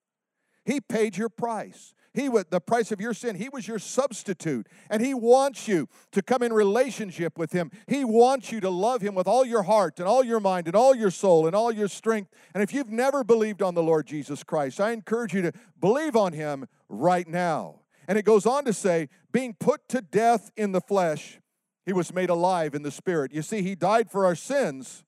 He 0.63 0.79
paid 0.79 1.17
your 1.17 1.29
price. 1.29 1.93
He 2.11 2.27
was 2.27 2.45
the 2.49 2.59
price 2.59 2.91
of 2.91 2.99
your 2.99 3.13
sin. 3.13 3.35
He 3.35 3.49
was 3.49 3.67
your 3.67 3.77
substitute. 3.77 4.67
And 4.89 5.01
He 5.01 5.13
wants 5.13 5.67
you 5.67 5.87
to 6.11 6.23
come 6.23 6.41
in 6.41 6.51
relationship 6.51 7.37
with 7.37 7.51
Him. 7.51 7.69
He 7.87 8.03
wants 8.03 8.51
you 8.51 8.59
to 8.61 8.69
love 8.69 9.01
Him 9.01 9.13
with 9.13 9.27
all 9.27 9.45
your 9.45 9.63
heart 9.63 9.99
and 9.99 10.07
all 10.07 10.23
your 10.23 10.39
mind 10.39 10.67
and 10.67 10.75
all 10.75 10.95
your 10.95 11.11
soul 11.11 11.45
and 11.45 11.55
all 11.55 11.71
your 11.71 11.87
strength. 11.87 12.31
And 12.53 12.63
if 12.63 12.73
you've 12.73 12.89
never 12.89 13.23
believed 13.23 13.61
on 13.61 13.75
the 13.75 13.83
Lord 13.83 14.07
Jesus 14.07 14.43
Christ, 14.43 14.81
I 14.81 14.91
encourage 14.91 15.33
you 15.35 15.43
to 15.43 15.53
believe 15.79 16.15
on 16.15 16.33
Him 16.33 16.67
right 16.89 17.27
now. 17.27 17.81
And 18.09 18.17
it 18.17 18.25
goes 18.25 18.47
on 18.47 18.65
to 18.65 18.73
say, 18.73 19.07
being 19.31 19.53
put 19.53 19.87
to 19.89 20.01
death 20.01 20.49
in 20.57 20.71
the 20.71 20.81
flesh, 20.81 21.39
he 21.85 21.93
was 21.93 22.11
made 22.11 22.31
alive 22.31 22.73
in 22.73 22.81
the 22.81 22.89
spirit. 22.89 23.31
You 23.31 23.43
see, 23.43 23.61
he 23.61 23.75
died 23.75 24.09
for 24.09 24.25
our 24.25 24.33
sins, 24.33 25.03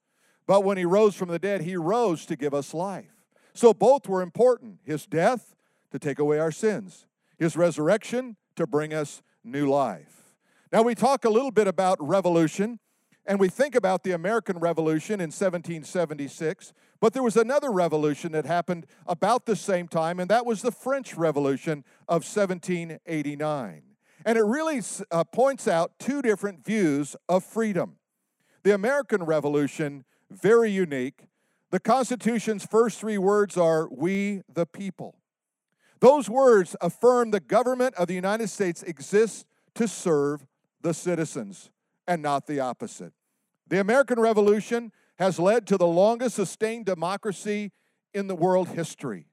but 0.46 0.64
when 0.64 0.78
he 0.78 0.86
rose 0.86 1.16
from 1.16 1.30
the 1.30 1.40
dead, 1.40 1.64
he 1.64 1.76
rose 1.76 2.28
to 2.28 2.36
give 2.36 2.54
us 2.54 2.76
life. 2.76 3.26
So 3.56 3.74
both 3.74 4.08
were 4.08 4.22
important 4.22 4.82
his 4.84 5.08
death 5.08 5.56
to 5.92 5.98
take 5.98 6.20
away 6.20 6.38
our 6.38 6.52
sins, 6.52 7.08
his 7.40 7.58
resurrection 7.58 8.38
to 8.56 8.68
bring 8.68 8.94
us 8.94 9.24
new 9.44 9.68
life. 9.68 10.36
Now, 10.72 10.84
we 10.84 10.94
talk 10.94 11.26
a 11.26 11.30
little 11.30 11.52
bit 11.52 11.68
about 11.68 11.98
revolution 12.00 12.78
and 13.26 13.40
we 13.40 13.50
think 13.50 13.74
about 13.74 14.04
the 14.04 14.12
American 14.12 14.60
Revolution 14.60 15.16
in 15.16 15.30
1776, 15.30 16.72
but 17.02 17.14
there 17.14 17.24
was 17.24 17.36
another 17.36 17.72
revolution 17.72 18.32
that 18.34 18.46
happened 18.46 18.86
about 19.08 19.48
the 19.48 19.56
same 19.56 19.88
time, 19.88 20.20
and 20.20 20.30
that 20.30 20.46
was 20.46 20.62
the 20.62 20.72
French 20.72 21.16
Revolution 21.16 21.84
of 22.08 22.24
1789. 22.24 23.82
And 24.24 24.38
it 24.38 24.44
really 24.44 24.82
uh, 25.10 25.24
points 25.24 25.68
out 25.68 25.98
two 25.98 26.22
different 26.22 26.64
views 26.64 27.16
of 27.28 27.44
freedom. 27.44 27.98
The 28.62 28.76
American 28.76 29.24
Revolution, 29.24 30.06
very 30.30 30.70
unique. 30.70 31.26
The 31.72 31.80
Constitution's 31.80 32.68
first 32.68 33.00
three 33.00 33.18
words 33.18 33.58
are, 33.58 33.90
We 33.90 34.44
the 34.48 34.68
people. 34.68 35.16
Those 36.02 36.30
words 36.30 36.76
affirm 36.82 37.32
the 37.32 37.40
government 37.40 37.96
of 37.96 38.08
the 38.08 38.14
United 38.16 38.50
States 38.50 38.84
exists 38.84 39.46
to 39.74 39.88
serve 39.88 40.46
the 40.82 40.94
citizens 40.94 41.72
and 42.08 42.22
not 42.22 42.46
the 42.46 42.60
opposite. 42.60 43.14
The 43.68 43.80
American 43.80 44.20
Revolution 44.20 44.92
has 45.22 45.38
led 45.38 45.68
to 45.68 45.78
the 45.78 45.86
longest 45.88 46.36
sustained 46.36 46.84
democracy 46.84 47.72
in 48.12 48.26
the 48.26 48.34
world 48.34 48.70
history. 48.70 49.28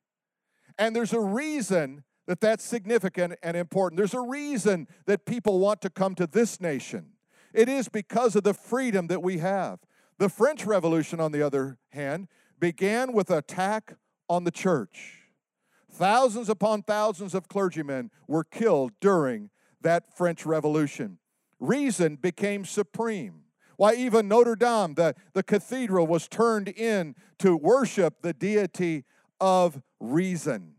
And 0.76 0.94
there's 0.94 1.14
a 1.14 1.20
reason 1.20 2.04
that 2.26 2.42
that's 2.42 2.62
significant 2.62 3.36
and 3.42 3.56
important. 3.56 3.96
There's 3.96 4.12
a 4.12 4.20
reason 4.20 4.86
that 5.06 5.24
people 5.24 5.58
want 5.58 5.80
to 5.80 5.88
come 5.88 6.14
to 6.16 6.26
this 6.26 6.60
nation. 6.60 7.12
It 7.54 7.70
is 7.70 7.88
because 7.88 8.36
of 8.36 8.42
the 8.42 8.52
freedom 8.52 9.06
that 9.06 9.22
we 9.22 9.38
have. 9.38 9.78
The 10.18 10.28
French 10.28 10.66
Revolution, 10.66 11.20
on 11.20 11.32
the 11.32 11.40
other 11.40 11.78
hand, 11.92 12.28
began 12.60 13.14
with 13.14 13.30
an 13.30 13.38
attack 13.38 13.94
on 14.28 14.44
the 14.44 14.50
church. 14.50 15.30
Thousands 15.90 16.50
upon 16.50 16.82
thousands 16.82 17.34
of 17.34 17.48
clergymen 17.48 18.10
were 18.26 18.44
killed 18.44 18.92
during 19.00 19.48
that 19.80 20.14
French 20.14 20.44
Revolution. 20.44 21.18
Reason 21.58 22.16
became 22.16 22.66
supreme. 22.66 23.44
Why, 23.78 23.94
even 23.94 24.26
Notre 24.26 24.56
Dame, 24.56 24.94
the, 24.94 25.14
the 25.34 25.44
cathedral, 25.44 26.08
was 26.08 26.26
turned 26.26 26.68
in 26.68 27.14
to 27.38 27.56
worship 27.56 28.22
the 28.22 28.32
deity 28.32 29.04
of 29.40 29.80
reason. 30.00 30.74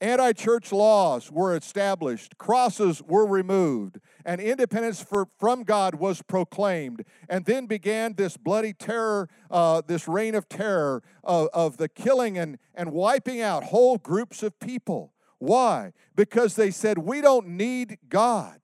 Anti 0.00 0.32
church 0.32 0.70
laws 0.70 1.32
were 1.32 1.56
established, 1.56 2.38
crosses 2.38 3.02
were 3.02 3.26
removed, 3.26 3.98
and 4.24 4.40
independence 4.40 5.02
for, 5.02 5.26
from 5.40 5.64
God 5.64 5.96
was 5.96 6.22
proclaimed. 6.22 7.02
And 7.28 7.44
then 7.46 7.66
began 7.66 8.14
this 8.14 8.36
bloody 8.36 8.74
terror, 8.74 9.28
uh, 9.50 9.82
this 9.84 10.06
reign 10.06 10.36
of 10.36 10.48
terror 10.48 11.02
of, 11.24 11.48
of 11.52 11.78
the 11.78 11.88
killing 11.88 12.38
and, 12.38 12.58
and 12.76 12.92
wiping 12.92 13.40
out 13.40 13.64
whole 13.64 13.98
groups 13.98 14.44
of 14.44 14.60
people. 14.60 15.14
Why? 15.38 15.92
Because 16.14 16.54
they 16.54 16.70
said, 16.70 16.98
We 16.98 17.20
don't 17.20 17.48
need 17.48 17.98
God. 18.08 18.60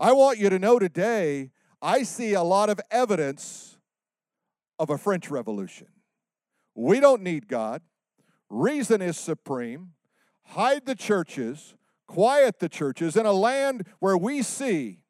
I 0.00 0.10
want 0.10 0.38
you 0.38 0.50
to 0.50 0.58
know 0.58 0.80
today, 0.80 1.52
I 1.84 2.02
see 2.02 2.32
a 2.32 2.42
lot 2.42 2.70
of 2.70 2.80
evidence 2.90 3.76
of 4.78 4.88
a 4.88 4.96
French 4.96 5.30
Revolution. 5.30 5.88
We 6.74 6.98
don't 6.98 7.22
need 7.22 7.46
God. 7.46 7.82
Reason 8.48 9.02
is 9.02 9.18
supreme 9.18 9.92
hide 10.48 10.86
the 10.86 10.94
churches, 10.94 11.74
quiet 12.06 12.58
the 12.58 12.68
churches 12.68 13.16
in 13.16 13.26
a 13.26 13.32
land 13.32 13.86
where 13.98 14.16
we 14.16 14.42
see 14.42 15.00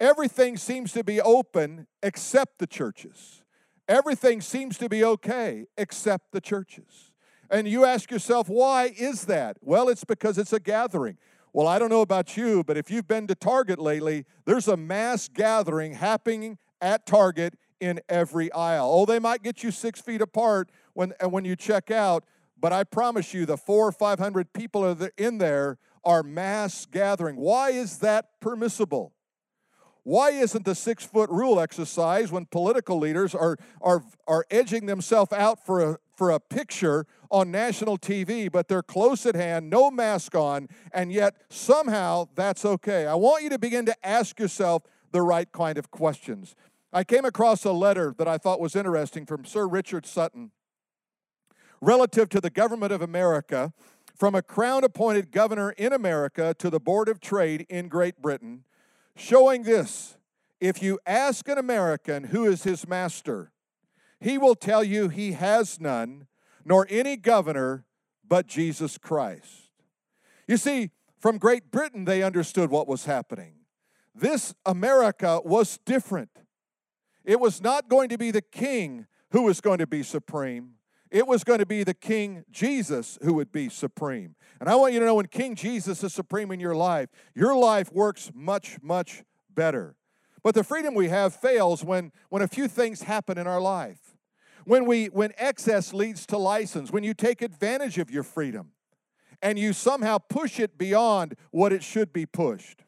everything 0.00 0.56
seems 0.56 0.92
to 0.92 1.04
be 1.04 1.20
open 1.20 1.86
except 2.02 2.58
the 2.58 2.66
churches. 2.66 3.42
Everything 3.88 4.40
seems 4.40 4.78
to 4.78 4.88
be 4.88 5.04
okay 5.04 5.66
except 5.76 6.32
the 6.32 6.40
churches. 6.40 7.12
And 7.50 7.66
you 7.66 7.84
ask 7.84 8.10
yourself, 8.10 8.48
why 8.48 8.92
is 8.96 9.24
that? 9.24 9.56
Well, 9.60 9.88
it's 9.88 10.04
because 10.04 10.38
it's 10.38 10.52
a 10.52 10.60
gathering. 10.60 11.18
Well, 11.52 11.66
I 11.66 11.78
don't 11.78 11.90
know 11.90 12.02
about 12.02 12.36
you, 12.36 12.62
but 12.62 12.76
if 12.76 12.90
you've 12.90 13.08
been 13.08 13.26
to 13.28 13.34
Target 13.34 13.78
lately, 13.78 14.26
there's 14.44 14.68
a 14.68 14.76
mass 14.76 15.28
gathering 15.28 15.94
happening 15.94 16.58
at 16.80 17.06
Target 17.06 17.54
in 17.80 18.00
every 18.08 18.52
aisle. 18.52 18.90
Oh, 18.92 19.06
they 19.06 19.18
might 19.18 19.42
get 19.42 19.62
you 19.62 19.70
six 19.70 20.00
feet 20.00 20.20
apart 20.20 20.70
when, 20.94 21.14
uh, 21.22 21.28
when 21.28 21.44
you 21.44 21.56
check 21.56 21.90
out, 21.90 22.24
but 22.60 22.72
I 22.72 22.84
promise 22.84 23.32
you, 23.32 23.46
the 23.46 23.56
four 23.56 23.88
or 23.88 23.92
500 23.92 24.52
people 24.52 24.84
are 24.84 25.10
in 25.16 25.38
there 25.38 25.78
are 26.04 26.22
mass 26.22 26.86
gathering. 26.86 27.36
Why 27.36 27.70
is 27.70 27.98
that 27.98 28.40
permissible? 28.40 29.12
Why 30.02 30.30
isn't 30.30 30.64
the 30.64 30.74
six 30.74 31.04
foot 31.04 31.28
rule 31.30 31.60
exercise 31.60 32.32
when 32.32 32.46
political 32.46 32.98
leaders 32.98 33.34
are, 33.34 33.58
are, 33.80 34.02
are 34.26 34.44
edging 34.50 34.86
themselves 34.86 35.32
out 35.32 35.64
for 35.64 35.80
a, 35.80 35.98
for 36.18 36.30
a 36.30 36.40
picture 36.40 37.06
on 37.30 37.52
national 37.52 37.96
TV, 37.96 38.50
but 38.50 38.66
they're 38.66 38.82
close 38.82 39.24
at 39.24 39.36
hand, 39.36 39.70
no 39.70 39.88
mask 39.88 40.34
on, 40.34 40.68
and 40.92 41.12
yet 41.12 41.36
somehow 41.48 42.26
that's 42.34 42.64
okay? 42.64 43.06
I 43.06 43.14
want 43.14 43.44
you 43.44 43.50
to 43.50 43.58
begin 43.58 43.86
to 43.86 43.94
ask 44.04 44.40
yourself 44.40 44.82
the 45.12 45.22
right 45.22 45.50
kind 45.52 45.78
of 45.78 45.92
questions. 45.92 46.56
I 46.92 47.04
came 47.04 47.24
across 47.24 47.64
a 47.64 47.70
letter 47.70 48.16
that 48.18 48.26
I 48.26 48.36
thought 48.36 48.58
was 48.58 48.74
interesting 48.74 49.26
from 49.26 49.44
Sir 49.44 49.68
Richard 49.68 50.06
Sutton 50.06 50.50
relative 51.80 52.28
to 52.30 52.40
the 52.40 52.50
government 52.50 52.90
of 52.90 53.00
America 53.00 53.72
from 54.16 54.34
a 54.34 54.42
crown 54.42 54.82
appointed 54.82 55.30
governor 55.30 55.70
in 55.70 55.92
America 55.92 56.52
to 56.58 56.68
the 56.68 56.80
Board 56.80 57.08
of 57.08 57.20
Trade 57.20 57.64
in 57.68 57.86
Great 57.86 58.20
Britain, 58.20 58.64
showing 59.14 59.62
this 59.62 60.16
if 60.60 60.82
you 60.82 60.98
ask 61.06 61.46
an 61.46 61.58
American 61.58 62.24
who 62.24 62.44
is 62.44 62.64
his 62.64 62.88
master, 62.88 63.52
he 64.20 64.38
will 64.38 64.54
tell 64.54 64.82
you 64.82 65.08
he 65.08 65.32
has 65.32 65.80
none, 65.80 66.26
nor 66.64 66.86
any 66.90 67.16
governor 67.16 67.84
but 68.26 68.46
Jesus 68.46 68.98
Christ. 68.98 69.70
You 70.46 70.56
see, 70.56 70.90
from 71.18 71.38
Great 71.38 71.70
Britain, 71.70 72.04
they 72.04 72.22
understood 72.22 72.70
what 72.70 72.88
was 72.88 73.04
happening. 73.04 73.54
This 74.14 74.54
America 74.66 75.40
was 75.44 75.78
different. 75.84 76.30
It 77.24 77.40
was 77.40 77.62
not 77.62 77.88
going 77.88 78.08
to 78.08 78.18
be 78.18 78.30
the 78.30 78.42
king 78.42 79.06
who 79.30 79.42
was 79.42 79.60
going 79.60 79.78
to 79.78 79.86
be 79.86 80.02
supreme, 80.02 80.74
it 81.10 81.26
was 81.26 81.42
going 81.42 81.58
to 81.58 81.66
be 81.66 81.84
the 81.84 81.94
King 81.94 82.44
Jesus 82.50 83.18
who 83.22 83.34
would 83.34 83.50
be 83.50 83.68
supreme. 83.68 84.34
And 84.60 84.68
I 84.68 84.74
want 84.74 84.92
you 84.92 85.00
to 85.00 85.06
know 85.06 85.14
when 85.14 85.26
King 85.26 85.54
Jesus 85.54 86.04
is 86.04 86.12
supreme 86.12 86.50
in 86.50 86.60
your 86.60 86.74
life, 86.74 87.08
your 87.34 87.56
life 87.56 87.92
works 87.92 88.30
much, 88.34 88.76
much 88.82 89.22
better. 89.48 89.96
But 90.42 90.54
the 90.54 90.64
freedom 90.64 90.94
we 90.94 91.08
have 91.08 91.34
fails 91.34 91.82
when, 91.82 92.12
when 92.28 92.42
a 92.42 92.48
few 92.48 92.68
things 92.68 93.02
happen 93.02 93.38
in 93.38 93.46
our 93.46 93.60
life. 93.60 94.07
When, 94.68 94.84
we, 94.84 95.06
when 95.06 95.32
excess 95.38 95.94
leads 95.94 96.26
to 96.26 96.36
license, 96.36 96.92
when 96.92 97.02
you 97.02 97.14
take 97.14 97.40
advantage 97.40 97.96
of 97.96 98.10
your 98.10 98.22
freedom 98.22 98.72
and 99.40 99.58
you 99.58 99.72
somehow 99.72 100.18
push 100.18 100.60
it 100.60 100.76
beyond 100.76 101.36
what 101.50 101.72
it 101.72 101.82
should 101.82 102.12
be 102.12 102.26
pushed. 102.26 102.84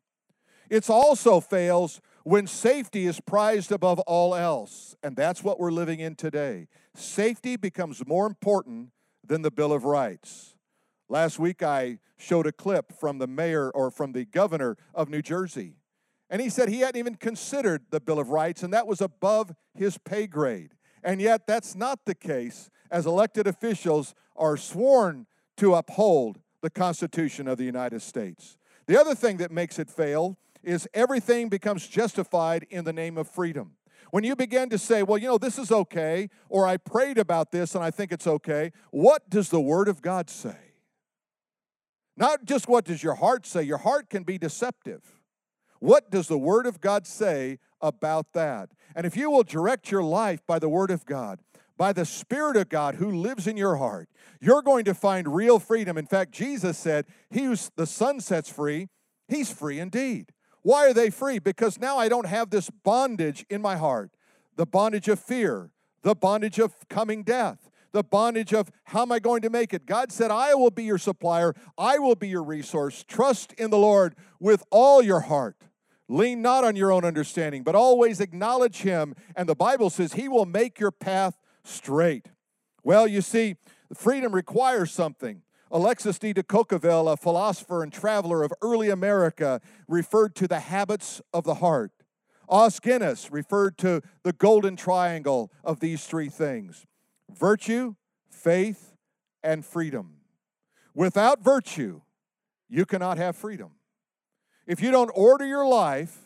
It 0.69 0.90
also 0.90 1.40
fails 1.40 2.03
when 2.23 2.47
safety 2.47 3.07
is 3.07 3.19
prized 3.19 3.73
above 3.73 3.99
all 4.01 4.35
else. 4.35 4.95
And 5.03 5.16
that's 5.16 5.43
what 5.43 5.59
we're 5.59 5.71
living 5.71 6.01
in 6.01 6.16
today. 6.16 6.69
Safety 6.95 7.57
becomes 7.57 8.07
more 8.07 8.27
important 8.27 8.90
than 9.27 9.40
the 9.40 9.51
Bill 9.51 9.73
of 9.73 9.85
Rights. 9.85 10.57
Last 11.09 11.38
week, 11.38 11.62
I 11.62 11.97
showed 12.19 12.47
a 12.47 12.53
clip 12.53 12.93
from 12.93 13.16
the 13.16 13.27
mayor 13.27 13.71
or 13.71 13.90
from 13.90 14.12
the 14.12 14.27
governor 14.27 14.77
of 14.95 15.09
New 15.09 15.23
Jersey. 15.23 15.77
And 16.29 16.43
he 16.43 16.51
said 16.51 16.69
he 16.69 16.81
hadn't 16.81 16.99
even 16.99 17.14
considered 17.14 17.87
the 17.88 18.01
Bill 18.01 18.19
of 18.19 18.29
Rights, 18.29 18.62
and 18.62 18.75
that 18.75 18.87
was 18.87 19.01
above 19.01 19.55
his 19.73 19.97
pay 19.97 20.27
grade. 20.27 20.75
And 21.03 21.21
yet, 21.21 21.47
that's 21.47 21.75
not 21.75 22.05
the 22.05 22.15
case, 22.15 22.71
as 22.91 23.07
elected 23.07 23.47
officials 23.47 24.15
are 24.37 24.57
sworn 24.57 25.27
to 25.57 25.75
uphold 25.75 26.41
the 26.63 26.71
Constitution 26.71 27.49
of 27.49 27.59
the 27.59 27.65
United 27.65 28.03
States. 28.03 28.59
The 28.87 28.99
other 29.01 29.15
thing 29.15 29.39
that 29.39 29.51
makes 29.51 29.79
it 29.79 29.91
fail 29.91 30.37
is 30.63 30.89
everything 30.93 31.49
becomes 31.49 31.87
justified 31.87 32.67
in 32.71 32.85
the 32.85 32.93
name 32.93 33.17
of 33.17 33.29
freedom. 33.29 33.77
When 34.11 34.25
you 34.25 34.35
begin 34.35 34.69
to 34.71 34.79
say, 34.79 35.03
well, 35.03 35.19
you 35.19 35.29
know, 35.29 35.39
this 35.39 35.59
is 35.59 35.71
okay, 35.71 36.29
or 36.49 36.67
I 36.67 36.77
prayed 36.77 37.19
about 37.19 37.53
this 37.53 37.75
and 37.75 37.85
I 37.85 37.91
think 37.91 38.13
it's 38.13 38.27
okay, 38.27 38.73
what 38.91 39.31
does 39.31 39.51
the 39.51 39.61
Word 39.61 39.89
of 39.89 40.03
God 40.03 40.29
say? 40.29 40.57
Not 42.17 42.45
just 42.45 42.69
what 42.69 42.85
does 42.85 43.03
your 43.03 43.15
heart 43.15 43.47
say, 43.47 43.63
your 43.63 43.79
heart 43.79 44.11
can 44.11 44.25
be 44.25 44.37
deceptive. 44.37 45.03
What 45.79 46.11
does 46.11 46.29
the 46.29 46.39
Word 46.39 46.67
of 46.67 46.81
God 46.81 47.07
say 47.07 47.59
about 47.81 48.33
that? 48.33 48.71
And 48.95 49.07
if 49.07 49.16
you 49.16 49.31
will 49.31 49.43
direct 49.43 49.90
your 49.90 50.03
life 50.03 50.40
by 50.47 50.59
the 50.59 50.69
Word 50.69 50.90
of 50.90 51.05
God, 51.07 51.40
by 51.77 51.93
the 51.93 52.05
Spirit 52.05 52.57
of 52.57 52.69
God 52.69 52.97
who 52.97 53.11
lives 53.11 53.47
in 53.47 53.57
your 53.57 53.77
heart, 53.77 54.09
you're 54.40 54.62
going 54.62 54.85
to 54.85 54.95
find 54.95 55.35
real 55.35 55.59
freedom. 55.59 55.97
In 55.97 56.07
fact, 56.07 56.33
Jesus 56.33 56.77
said, 56.77 57.07
He 57.31 57.45
who 57.45 57.57
the 57.77 57.87
Son 57.87 58.21
sets 58.21 58.51
free, 58.51 58.88
he's 59.29 59.51
free 59.51 59.79
indeed. 59.79 60.33
Why 60.62 60.88
are 60.88 60.93
they 60.93 61.11
free? 61.11 61.38
Because 61.38 61.79
now 61.79 61.97
I 61.97 62.09
don't 62.09 62.27
have 62.27 62.51
this 62.51 62.69
bondage 62.69 63.47
in 63.49 63.62
my 63.62 63.77
heart 63.77 64.11
the 64.57 64.66
bondage 64.66 65.09
of 65.09 65.19
fear, 65.19 65.71
the 66.03 66.14
bondage 66.14 66.59
of 66.59 66.75
coming 66.90 67.23
death, 67.23 67.71
the 67.93 68.03
bondage 68.03 68.53
of 68.53 68.71
how 68.85 69.03
am 69.03 69.12
I 69.12 69.19
going 69.19 69.40
to 69.40 69.49
make 69.49 69.73
it? 69.73 69.87
God 69.87 70.12
said, 70.12 70.31
I 70.31 70.55
will 70.55 70.71
be 70.71 70.85
your 70.85 70.99
supplier, 70.99 71.55
I 71.79 71.99
will 71.99 72.14
be 72.14 72.29
your 72.29 72.43
resource. 72.43 73.05
Trust 73.09 73.55
in 73.55 73.71
the 73.71 73.79
Lord 73.79 74.14
with 74.38 74.62
all 74.71 75.01
your 75.01 75.21
heart. 75.21 75.57
Lean 76.11 76.42
not 76.42 76.64
on 76.64 76.75
your 76.75 76.90
own 76.90 77.05
understanding, 77.05 77.62
but 77.62 77.77
always 77.77 78.20
acknowledge 78.20 78.79
Him. 78.79 79.14
And 79.37 79.49
the 79.49 79.55
Bible 79.55 79.90
says 79.90 80.14
He 80.14 80.29
will 80.29 80.44
make 80.44 80.81
your 80.81 80.90
path 80.90 81.38
straight. 81.62 82.27
Well, 82.83 83.07
you 83.07 83.23
see, 83.23 83.57
freedom 83.94 84.35
requires 84.35 84.90
something. 84.90 85.42
Alexis 85.70 86.18
de 86.18 86.33
Tocqueville, 86.35 87.09
a 87.09 87.16
philosopher 87.16 87.85
and 87.85 87.92
traveler 87.92 88.42
of 88.42 88.53
early 88.61 88.90
America, 88.90 89.61
referred 89.87 90.35
to 90.35 90.49
the 90.49 90.59
habits 90.59 91.23
of 91.33 91.44
the 91.44 91.55
heart. 91.55 91.92
Os 92.49 92.81
Guinness 92.81 93.31
referred 93.31 93.79
to 93.79 94.03
the 94.25 94.33
golden 94.33 94.75
triangle 94.75 95.53
of 95.62 95.79
these 95.79 96.07
three 96.07 96.29
things 96.29 96.87
virtue, 97.33 97.94
faith, 98.29 98.96
and 99.44 99.64
freedom. 99.64 100.16
Without 100.92 101.44
virtue, 101.44 102.01
you 102.68 102.85
cannot 102.85 103.16
have 103.16 103.37
freedom. 103.37 103.70
If 104.71 104.81
you 104.81 104.93
don't 104.93 105.11
order 105.17 105.45
your 105.45 105.67
life, 105.67 106.17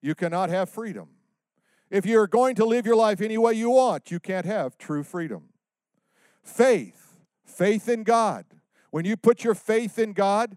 you 0.00 0.14
cannot 0.14 0.50
have 0.50 0.70
freedom. 0.70 1.08
If 1.90 2.06
you're 2.06 2.28
going 2.28 2.54
to 2.54 2.64
live 2.64 2.86
your 2.86 2.94
life 2.94 3.20
any 3.20 3.36
way 3.36 3.54
you 3.54 3.70
want, 3.70 4.12
you 4.12 4.20
can't 4.20 4.46
have 4.46 4.78
true 4.78 5.02
freedom. 5.02 5.48
Faith, 6.44 7.16
faith 7.44 7.88
in 7.88 8.04
God. 8.04 8.44
When 8.92 9.04
you 9.04 9.16
put 9.16 9.42
your 9.42 9.56
faith 9.56 9.98
in 9.98 10.12
God, 10.12 10.56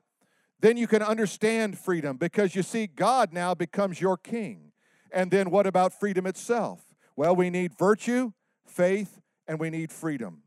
then 0.59 0.77
you 0.77 0.85
can 0.85 1.01
understand 1.01 1.79
freedom 1.79 2.17
because 2.17 2.53
you 2.55 2.61
see, 2.61 2.85
God 2.85 3.33
now 3.33 3.55
becomes 3.55 3.99
your 3.99 4.17
king. 4.17 4.71
And 5.11 5.31
then 5.31 5.49
what 5.49 5.65
about 5.65 5.99
freedom 5.99 6.27
itself? 6.27 6.93
Well, 7.15 7.35
we 7.35 7.49
need 7.49 7.75
virtue, 7.75 8.33
faith, 8.67 9.19
and 9.47 9.59
we 9.59 9.71
need 9.71 9.91
freedom. 9.91 10.43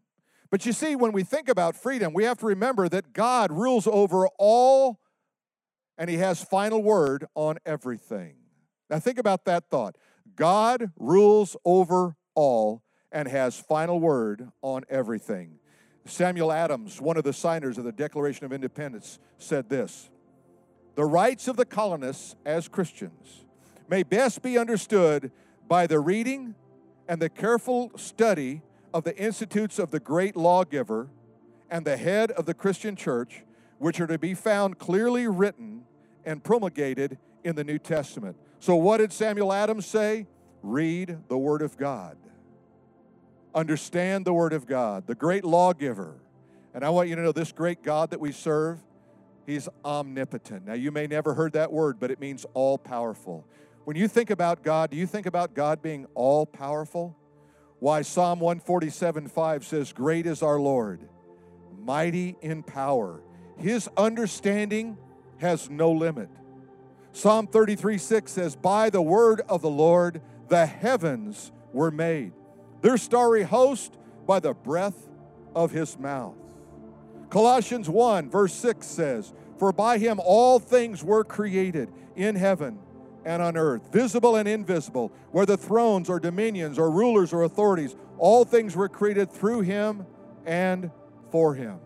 But 0.48 0.64
you 0.64 0.72
see, 0.72 0.94
when 0.94 1.10
we 1.10 1.24
think 1.24 1.48
about 1.48 1.74
freedom, 1.74 2.12
we 2.12 2.22
have 2.22 2.38
to 2.38 2.46
remember 2.46 2.88
that 2.88 3.12
God 3.12 3.50
rules 3.50 3.88
over 3.88 4.28
all 4.38 5.00
and 5.98 6.10
He 6.10 6.16
has 6.16 6.42
final 6.42 6.82
word 6.82 7.26
on 7.34 7.58
everything. 7.64 8.34
Now, 8.90 8.98
think 8.98 9.18
about 9.18 9.44
that 9.46 9.70
thought. 9.70 9.96
God 10.36 10.90
rules 10.98 11.56
over 11.64 12.16
all 12.34 12.82
and 13.12 13.28
has 13.28 13.58
final 13.58 14.00
word 14.00 14.50
on 14.62 14.84
everything. 14.88 15.58
Samuel 16.06 16.52
Adams, 16.52 17.00
one 17.00 17.16
of 17.16 17.24
the 17.24 17.32
signers 17.32 17.78
of 17.78 17.84
the 17.84 17.92
Declaration 17.92 18.44
of 18.44 18.52
Independence, 18.52 19.18
said 19.38 19.68
this 19.68 20.10
The 20.96 21.04
rights 21.04 21.48
of 21.48 21.56
the 21.56 21.64
colonists 21.64 22.34
as 22.44 22.68
Christians 22.68 23.44
may 23.88 24.02
best 24.02 24.42
be 24.42 24.58
understood 24.58 25.30
by 25.66 25.86
the 25.86 26.00
reading 26.00 26.54
and 27.08 27.20
the 27.20 27.28
careful 27.28 27.90
study 27.96 28.62
of 28.92 29.04
the 29.04 29.16
institutes 29.16 29.78
of 29.78 29.90
the 29.90 30.00
great 30.00 30.36
lawgiver 30.36 31.08
and 31.70 31.84
the 31.84 31.96
head 31.96 32.30
of 32.32 32.46
the 32.46 32.54
Christian 32.54 32.96
church, 32.96 33.43
which 33.78 34.00
are 34.00 34.06
to 34.06 34.18
be 34.18 34.34
found 34.34 34.78
clearly 34.78 35.26
written 35.26 35.84
and 36.24 36.42
promulgated 36.42 37.18
in 37.42 37.54
the 37.56 37.64
New 37.64 37.78
Testament. 37.78 38.36
So, 38.58 38.76
what 38.76 38.98
did 38.98 39.12
Samuel 39.12 39.52
Adams 39.52 39.86
say? 39.86 40.26
Read 40.62 41.18
the 41.28 41.36
Word 41.36 41.62
of 41.62 41.76
God. 41.76 42.16
Understand 43.54 44.24
the 44.24 44.32
Word 44.32 44.52
of 44.52 44.66
God, 44.66 45.06
the 45.06 45.14
great 45.14 45.44
lawgiver. 45.44 46.16
And 46.72 46.84
I 46.84 46.90
want 46.90 47.08
you 47.08 47.14
to 47.16 47.22
know 47.22 47.32
this 47.32 47.52
great 47.52 47.82
God 47.82 48.10
that 48.10 48.20
we 48.20 48.32
serve, 48.32 48.80
He's 49.46 49.68
omnipotent. 49.84 50.66
Now, 50.66 50.74
you 50.74 50.90
may 50.90 51.06
never 51.06 51.34
heard 51.34 51.52
that 51.52 51.70
word, 51.70 52.00
but 52.00 52.10
it 52.10 52.18
means 52.18 52.46
all 52.54 52.78
powerful. 52.78 53.46
When 53.84 53.96
you 53.96 54.08
think 54.08 54.30
about 54.30 54.62
God, 54.62 54.90
do 54.90 54.96
you 54.96 55.06
think 55.06 55.26
about 55.26 55.54
God 55.54 55.82
being 55.82 56.06
all 56.14 56.46
powerful? 56.46 57.14
Why, 57.78 58.00
Psalm 58.00 58.40
147 58.40 59.28
5 59.28 59.66
says, 59.66 59.92
Great 59.92 60.26
is 60.26 60.42
our 60.42 60.58
Lord, 60.58 61.06
mighty 61.78 62.36
in 62.40 62.62
power. 62.62 63.20
His 63.58 63.88
understanding 63.96 64.98
has 65.38 65.70
no 65.70 65.92
limit. 65.92 66.28
Psalm 67.12 67.46
33 67.46 67.98
6 67.98 68.32
says, 68.32 68.56
By 68.56 68.90
the 68.90 69.02
word 69.02 69.42
of 69.48 69.62
the 69.62 69.70
Lord 69.70 70.20
the 70.48 70.66
heavens 70.66 71.52
were 71.72 71.90
made, 71.90 72.32
their 72.82 72.96
starry 72.96 73.42
host 73.42 73.96
by 74.26 74.40
the 74.40 74.54
breath 74.54 75.08
of 75.54 75.70
his 75.70 75.98
mouth. 75.98 76.34
Colossians 77.30 77.88
1, 77.88 78.30
verse 78.30 78.52
6 78.54 78.86
says, 78.86 79.32
For 79.58 79.72
by 79.72 79.98
him 79.98 80.20
all 80.22 80.58
things 80.58 81.02
were 81.02 81.24
created 81.24 81.92
in 82.16 82.36
heaven 82.36 82.78
and 83.24 83.42
on 83.42 83.56
earth, 83.56 83.92
visible 83.92 84.36
and 84.36 84.46
invisible, 84.46 85.10
whether 85.30 85.56
thrones 85.56 86.10
or 86.10 86.20
dominions 86.20 86.78
or 86.78 86.90
rulers 86.90 87.32
or 87.32 87.42
authorities, 87.44 87.96
all 88.18 88.44
things 88.44 88.76
were 88.76 88.88
created 88.88 89.32
through 89.32 89.62
him 89.62 90.06
and 90.44 90.90
for 91.30 91.54
him. 91.54 91.78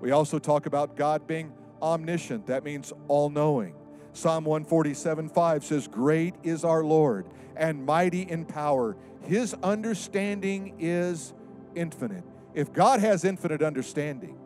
We 0.00 0.10
also 0.12 0.38
talk 0.38 0.66
about 0.66 0.96
God 0.96 1.26
being 1.26 1.52
omniscient, 1.82 2.46
that 2.46 2.64
means 2.64 2.92
all 3.08 3.30
knowing. 3.30 3.74
Psalm 4.12 4.44
147 4.44 5.28
5 5.28 5.64
says, 5.64 5.86
Great 5.86 6.34
is 6.42 6.64
our 6.64 6.82
Lord 6.82 7.26
and 7.56 7.84
mighty 7.84 8.22
in 8.22 8.44
power. 8.44 8.96
His 9.22 9.54
understanding 9.62 10.74
is 10.78 11.34
infinite. 11.74 12.24
If 12.54 12.72
God 12.72 13.00
has 13.00 13.24
infinite 13.24 13.62
understanding, 13.62 14.36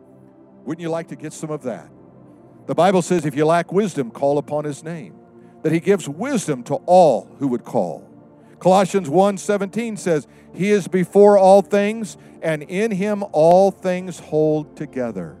wouldn't 0.65 0.81
you 0.81 0.89
like 0.89 1.07
to 1.09 1.15
get 1.15 1.33
some 1.33 1.49
of 1.49 1.63
that? 1.63 1.89
The 2.65 2.75
Bible 2.75 3.01
says, 3.01 3.25
If 3.25 3.35
you 3.35 3.45
lack 3.45 3.71
wisdom, 3.71 4.11
call 4.11 4.37
upon 4.37 4.65
his 4.65 4.83
name, 4.83 5.15
that 5.63 5.71
he 5.71 5.79
gives 5.79 6.07
wisdom 6.07 6.63
to 6.63 6.75
all 6.85 7.29
who 7.39 7.47
would 7.47 7.63
call. 7.63 8.09
Colossians 8.59 9.09
1:17 9.09 9.97
says, 9.97 10.25
"He 10.53 10.71
is 10.71 10.87
before 10.87 11.37
all 11.37 11.61
things, 11.61 12.15
and 12.41 12.63
in 12.63 12.91
him 12.91 13.23
all 13.33 13.71
things 13.71 14.19
hold 14.19 14.77
together." 14.77 15.35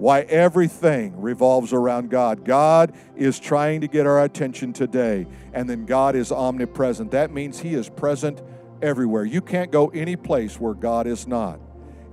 Why 0.00 0.22
everything 0.22 1.20
revolves 1.20 1.74
around 1.74 2.08
God. 2.08 2.42
God 2.42 2.94
is 3.16 3.38
trying 3.38 3.82
to 3.82 3.86
get 3.86 4.06
our 4.06 4.24
attention 4.24 4.72
today, 4.72 5.26
and 5.52 5.68
then 5.68 5.84
God 5.84 6.16
is 6.16 6.32
omnipresent. 6.32 7.10
That 7.10 7.30
means 7.30 7.60
He 7.60 7.74
is 7.74 7.90
present 7.90 8.40
everywhere. 8.80 9.26
You 9.26 9.42
can't 9.42 9.70
go 9.70 9.88
any 9.88 10.16
place 10.16 10.58
where 10.58 10.72
God 10.72 11.06
is 11.06 11.26
not. 11.26 11.60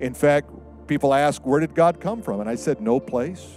In 0.02 0.14
fact, 0.14 0.52
people 0.88 1.14
ask, 1.14 1.46
Where 1.46 1.62
did 1.62 1.76
God 1.76 2.02
come 2.02 2.22
from? 2.22 2.42
And 2.42 2.50
I 2.50 2.56
said, 2.56 2.82
No 2.82 3.00
place, 3.00 3.48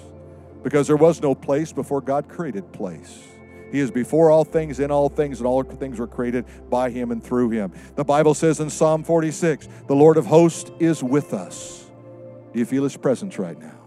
because 0.62 0.86
there 0.86 0.96
was 0.96 1.20
no 1.20 1.34
place 1.34 1.72
before 1.72 2.00
God 2.00 2.28
created 2.28 2.72
place. 2.72 3.24
He 3.72 3.80
is 3.80 3.90
before 3.90 4.30
all 4.30 4.44
things, 4.44 4.78
in 4.78 4.92
all 4.92 5.08
things, 5.08 5.40
and 5.40 5.46
all 5.46 5.64
things 5.64 5.98
were 5.98 6.06
created 6.06 6.44
by 6.70 6.90
Him 6.90 7.10
and 7.10 7.20
through 7.20 7.50
Him. 7.50 7.72
The 7.96 8.04
Bible 8.04 8.34
says 8.34 8.60
in 8.60 8.70
Psalm 8.70 9.02
46, 9.02 9.68
The 9.88 9.94
Lord 9.96 10.16
of 10.16 10.26
hosts 10.26 10.70
is 10.78 11.02
with 11.02 11.34
us. 11.34 11.90
Do 12.52 12.60
you 12.60 12.64
feel 12.64 12.84
His 12.84 12.96
presence 12.96 13.36
right 13.36 13.58
now? 13.58 13.79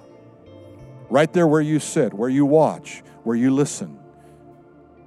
Right 1.14 1.32
there 1.32 1.46
where 1.46 1.62
you 1.62 1.80
sit, 1.80 2.12
where 2.12 2.28
you 2.28 2.44
watch, 2.44 3.04
where 3.24 3.36
you 3.36 3.52
listen. 3.52 4.00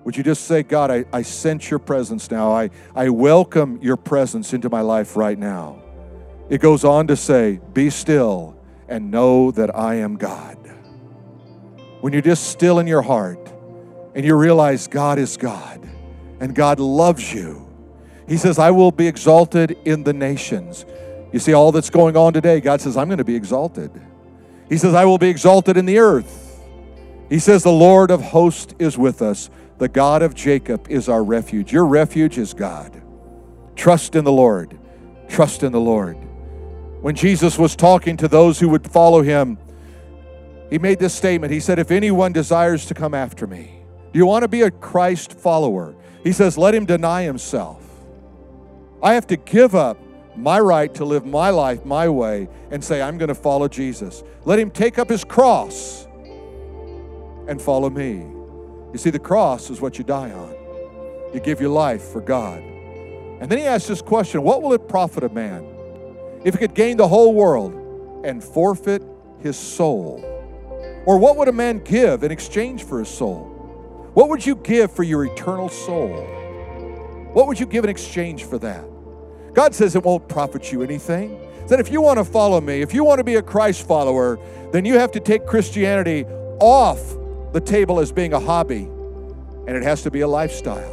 Would 0.05 0.17
you 0.17 0.23
just 0.23 0.45
say, 0.45 0.63
God, 0.63 0.89
I, 0.89 1.05
I 1.13 1.23
sense 1.23 1.69
your 1.69 1.81
presence 1.81 2.31
now. 2.31 2.53
I, 2.53 2.71
I 2.95 3.09
welcome 3.09 3.81
your 3.83 3.97
presence 3.97 4.55
into 4.55 4.71
my 4.71 4.83
life 4.83 5.17
right 5.17 5.37
now. 5.37 5.83
It 6.49 6.61
goes 6.61 6.85
on 6.85 7.09
to 7.09 7.17
say, 7.17 7.59
Be 7.73 7.91
still 7.91 8.57
and 8.87 9.11
know 9.11 9.51
that 9.51 9.77
I 9.77 9.97
am 9.97 10.15
God. 10.15 10.57
When 12.03 12.13
you're 12.13 12.23
just 12.23 12.51
still 12.51 12.79
in 12.79 12.87
your 12.87 13.03
heart 13.03 13.53
and 14.15 14.25
you 14.25 14.37
realize 14.37 14.87
God 14.87 15.19
is 15.19 15.37
God 15.37 15.85
and 16.39 16.55
God 16.55 16.79
loves 16.79 17.35
you, 17.35 17.69
He 18.29 18.37
says, 18.37 18.61
I 18.61 18.71
will 18.71 18.93
be 18.93 19.09
exalted 19.09 19.77
in 19.85 20.05
the 20.05 20.13
nations. 20.13 20.87
You 21.33 21.41
see, 21.41 21.53
all 21.53 21.73
that's 21.73 21.91
going 21.91 22.17
on 22.17 22.33
today, 22.33 22.61
God 22.61 22.81
says, 22.81 22.97
I'm 22.97 23.09
going 23.09 23.19
to 23.19 23.25
be 23.25 23.35
exalted. 23.35 23.91
He 24.69 24.77
says, 24.79 24.95
I 24.95 25.05
will 25.05 25.19
be 25.19 25.29
exalted 25.29 25.77
in 25.77 25.87
the 25.87 25.99
earth. 25.99 26.61
He 27.29 27.39
says, 27.39 27.63
The 27.63 27.71
Lord 27.71 28.11
of 28.11 28.23
hosts 28.23 28.75
is 28.79 28.99
with 28.99 29.23
us. 29.23 29.51
The 29.79 29.89
God 29.89 30.23
of 30.23 30.35
Jacob 30.35 30.87
is 30.91 31.09
our 31.09 31.23
refuge. 31.23 31.73
Your 31.73 31.87
refuge 31.87 32.39
is 32.39 32.55
God. 32.55 33.03
Trust 33.75 34.15
in 34.15 34.25
the 34.25 34.33
Lord. 34.33 34.79
Trust 35.29 35.63
in 35.63 35.73
the 35.73 35.81
Lord. 35.81 36.17
When 37.03 37.15
Jesus 37.15 37.59
was 37.59 37.77
talking 37.77 38.17
to 38.17 38.29
those 38.29 38.59
who 38.59 38.69
would 38.71 38.91
follow 38.91 39.23
him, 39.23 39.59
he 40.71 40.79
made 40.79 40.99
this 40.99 41.15
statement. 41.15 41.53
He 41.53 41.61
said, 41.61 41.79
If 41.79 41.91
anyone 41.91 42.33
desires 42.33 42.87
to 42.87 42.95
come 42.95 43.15
after 43.15 43.47
me, 43.47 43.83
do 44.13 44.19
you 44.19 44.27
want 44.27 44.43
to 44.43 44.49
be 44.49 44.63
a 44.63 44.71
Christ 44.71 45.33
follower? 45.33 45.95
He 46.25 46.33
says, 46.33 46.57
Let 46.59 46.75
him 46.75 46.87
deny 46.87 47.23
himself. 47.23 47.83
I 49.03 49.15
have 49.15 49.27
to 49.29 49.37
give 49.37 49.75
up 49.75 49.99
my 50.37 50.61
right 50.61 50.93
to 50.95 51.05
live 51.05 51.25
my 51.25 51.51
life 51.51 51.85
my 51.85 52.09
way 52.09 52.49
and 52.71 52.83
say, 52.83 53.03
I'm 53.03 53.19
going 53.19 53.29
to 53.29 53.35
follow 53.35 53.69
Jesus. 53.69 54.23
Let 54.45 54.59
him 54.59 54.71
take 54.71 54.99
up 54.99 55.09
his 55.09 55.25
cross 55.25 56.07
and 57.49 57.61
follow 57.61 57.91
me. 57.91 58.27
You 58.93 58.99
see, 58.99 59.11
the 59.11 59.19
cross 59.19 59.71
is 59.71 59.81
what 59.81 59.99
you 59.99 60.05
die 60.05 60.31
on. 60.31 60.55
You 61.35 61.41
give 61.41 61.61
your 61.61 61.71
life 61.71 62.03
for 62.03 62.21
God. 62.21 62.63
And 63.41 63.51
then 63.51 63.59
he 63.59 63.65
asks 63.65 63.89
this 63.89 64.01
question 64.01 64.43
What 64.43 64.63
will 64.63 64.73
it 64.73 64.89
profit 64.89 65.25
a 65.25 65.29
man 65.29 65.65
if 66.45 66.55
he 66.55 66.59
could 66.59 66.75
gain 66.75 66.97
the 66.97 67.09
whole 67.09 67.35
world 67.35 67.75
and 68.25 68.43
forfeit 68.43 69.03
his 69.41 69.57
soul? 69.57 70.23
Or 71.07 71.19
what 71.19 71.37
would 71.37 71.49
a 71.49 71.53
man 71.53 71.81
give 71.81 72.25
in 72.25 72.33
exchange 72.33 72.85
for 72.85 72.99
his 72.99 73.09
soul? 73.09 73.53
What 74.15 74.29
would 74.31 74.45
you 74.45 74.57
give 74.57 74.91
for 74.91 75.03
your 75.03 75.25
eternal 75.27 75.69
soul? 75.69 76.25
What 77.33 77.47
would 77.47 77.61
you 77.61 77.67
give 77.67 77.85
in 77.85 77.91
exchange 77.91 78.45
for 78.45 78.59
that? 78.59 78.85
God 79.57 79.75
says 79.75 79.97
it 79.97 80.05
won't 80.05 80.29
profit 80.29 80.71
you 80.71 80.83
anything. 80.83 81.41
That 81.69 81.81
if 81.81 81.91
you 81.91 82.03
want 82.03 82.19
to 82.19 82.25
follow 82.25 82.61
me, 82.61 82.83
if 82.83 82.93
you 82.93 83.03
want 83.05 83.21
to 83.21 83.25
be 83.25 83.37
a 83.37 83.43
Christ 83.43 83.89
follower, 83.89 84.39
then 84.71 84.85
you 84.85 84.99
have 84.99 85.11
to 85.13 85.21
take 85.21 85.47
Christianity 85.47 86.27
off 86.61 87.01
the 87.55 87.61
table 87.61 87.99
as 87.99 88.13
being 88.13 88.35
a 88.35 88.39
hobby, 88.39 88.83
and 88.83 89.71
it 89.71 89.83
has 89.83 90.03
to 90.03 90.11
be 90.11 90.21
a 90.21 90.29
lifestyle. 90.29 90.93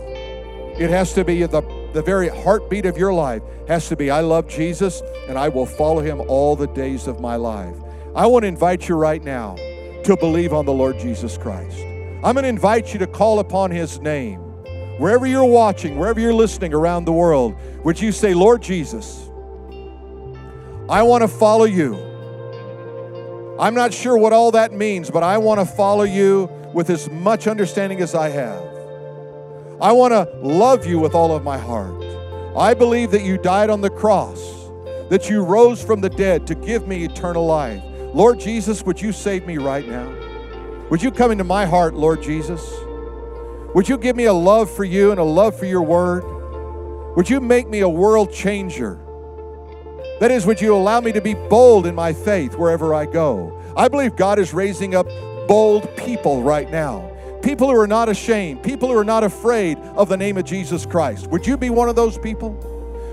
It 0.80 0.90
has 0.90 1.14
to 1.14 1.26
be 1.26 1.44
the, 1.44 1.62
the 1.94 2.02
very 2.02 2.30
heartbeat 2.30 2.86
of 2.86 2.98
your 2.98 3.14
life, 3.14 3.44
has 3.68 3.90
to 3.90 3.98
be 3.98 4.10
I 4.10 4.22
love 4.22 4.48
Jesus 4.48 5.02
and 5.28 5.38
I 5.38 5.50
will 5.50 5.66
follow 5.66 6.02
him 6.02 6.22
all 6.22 6.56
the 6.56 6.68
days 6.68 7.06
of 7.06 7.20
my 7.20 7.36
life. 7.36 7.76
I 8.16 8.26
want 8.28 8.44
to 8.44 8.48
invite 8.48 8.88
you 8.88 8.96
right 8.96 9.22
now 9.22 9.56
to 10.06 10.18
believe 10.18 10.54
on 10.54 10.66
the 10.66 10.74
Lord 10.74 10.98
Jesus 10.98 11.38
Christ. 11.38 11.78
I'm 12.24 12.34
going 12.34 12.44
to 12.44 12.48
invite 12.48 12.94
you 12.94 13.00
to 13.00 13.08
call 13.08 13.40
upon 13.40 13.72
his 13.72 14.00
name. 14.00 14.43
Wherever 14.98 15.26
you're 15.26 15.46
watching, 15.46 15.98
wherever 15.98 16.20
you're 16.20 16.34
listening 16.34 16.74
around 16.74 17.06
the 17.06 17.14
world, 17.14 17.56
would 17.84 18.00
you 18.00 18.12
say, 18.12 18.34
Lord 18.34 18.62
Jesus, 18.62 19.28
I 20.90 21.02
want 21.02 21.22
to 21.24 21.28
follow 21.28 21.66
you. 21.66 21.96
I'm 23.60 23.74
not 23.74 23.94
sure 23.94 24.18
what 24.18 24.34
all 24.34 24.52
that 24.52 24.72
means, 24.72 25.10
but 25.10 25.24
I 25.24 25.38
want 25.38 25.60
to 25.60 25.66
follow 25.66 26.04
you 26.04 26.50
with 26.74 26.90
as 26.90 27.10
much 27.10 27.48
understanding 27.48 28.02
as 28.02 28.14
I 28.16 28.30
have. 28.30 28.62
I 29.82 29.92
want 29.92 30.12
to 30.14 30.30
love 30.42 30.86
you 30.86 31.00
with 31.00 31.16
all 31.16 31.36
of 31.36 31.44
my 31.44 31.58
heart. 31.58 31.94
I 32.56 32.74
believe 32.74 33.12
that 33.12 33.24
you 33.24 33.38
died 33.38 33.70
on 33.70 33.82
the 33.82 33.90
cross, 33.90 34.40
that 35.10 35.30
you 35.30 35.44
rose 35.44 35.84
from 35.84 36.02
the 36.02 36.10
dead 36.10 36.46
to 36.48 36.56
give 36.56 36.88
me 36.88 37.04
eternal 37.04 37.46
life. 37.46 37.84
Lord 38.14 38.40
Jesus, 38.40 38.84
would 38.84 39.02
you 39.02 39.12
save 39.12 39.48
me 39.48 39.58
right 39.58 39.88
now? 39.88 40.14
Would 40.90 41.02
you 41.02 41.10
come 41.10 41.32
into 41.32 41.44
my 41.44 41.66
heart, 41.66 41.96
Lord 41.96 42.22
Jesus? 42.22 42.62
Would 43.76 43.90
you 43.90 43.98
give 43.98 44.16
me 44.16 44.26
a 44.26 44.34
love 44.34 44.70
for 44.70 44.84
you 44.84 45.12
and 45.12 45.20
a 45.20 45.24
love 45.24 45.58
for 45.58 45.66
your 45.66 45.82
word? 45.82 46.24
Would 47.16 47.30
you 47.30 47.40
make 47.40 47.68
me 47.68 47.80
a 47.80 47.90
world 47.90 48.32
changer? 48.32 49.00
That 50.20 50.30
is, 50.30 50.46
would 50.46 50.62
you 50.62 50.76
allow 50.76 51.02
me 51.02 51.12
to 51.12 51.22
be 51.22 51.34
bold 51.34 51.88
in 51.88 51.96
my 51.96 52.14
faith 52.14 52.56
wherever 52.56 52.94
I 52.94 53.06
go? 53.06 53.60
I 53.76 53.88
believe 53.88 54.16
God 54.16 54.38
is 54.38 54.54
raising 54.54 54.94
up 54.94 55.08
bold 55.48 55.96
people 55.98 56.44
right 56.44 56.70
now. 56.70 57.10
People 57.42 57.68
who 57.68 57.78
are 57.78 57.88
not 57.88 58.10
ashamed, 58.10 58.64
people 58.64 58.90
who 58.90 58.98
are 58.98 59.04
not 59.04 59.24
afraid 59.24 59.78
of 59.96 60.08
the 60.08 60.18
name 60.18 60.38
of 60.38 60.46
Jesus 60.46 60.86
Christ. 60.86 61.28
Would 61.28 61.46
you 61.46 61.58
be 61.58 61.70
one 61.70 61.90
of 61.90 61.96
those 61.96 62.18
people? 62.18 62.52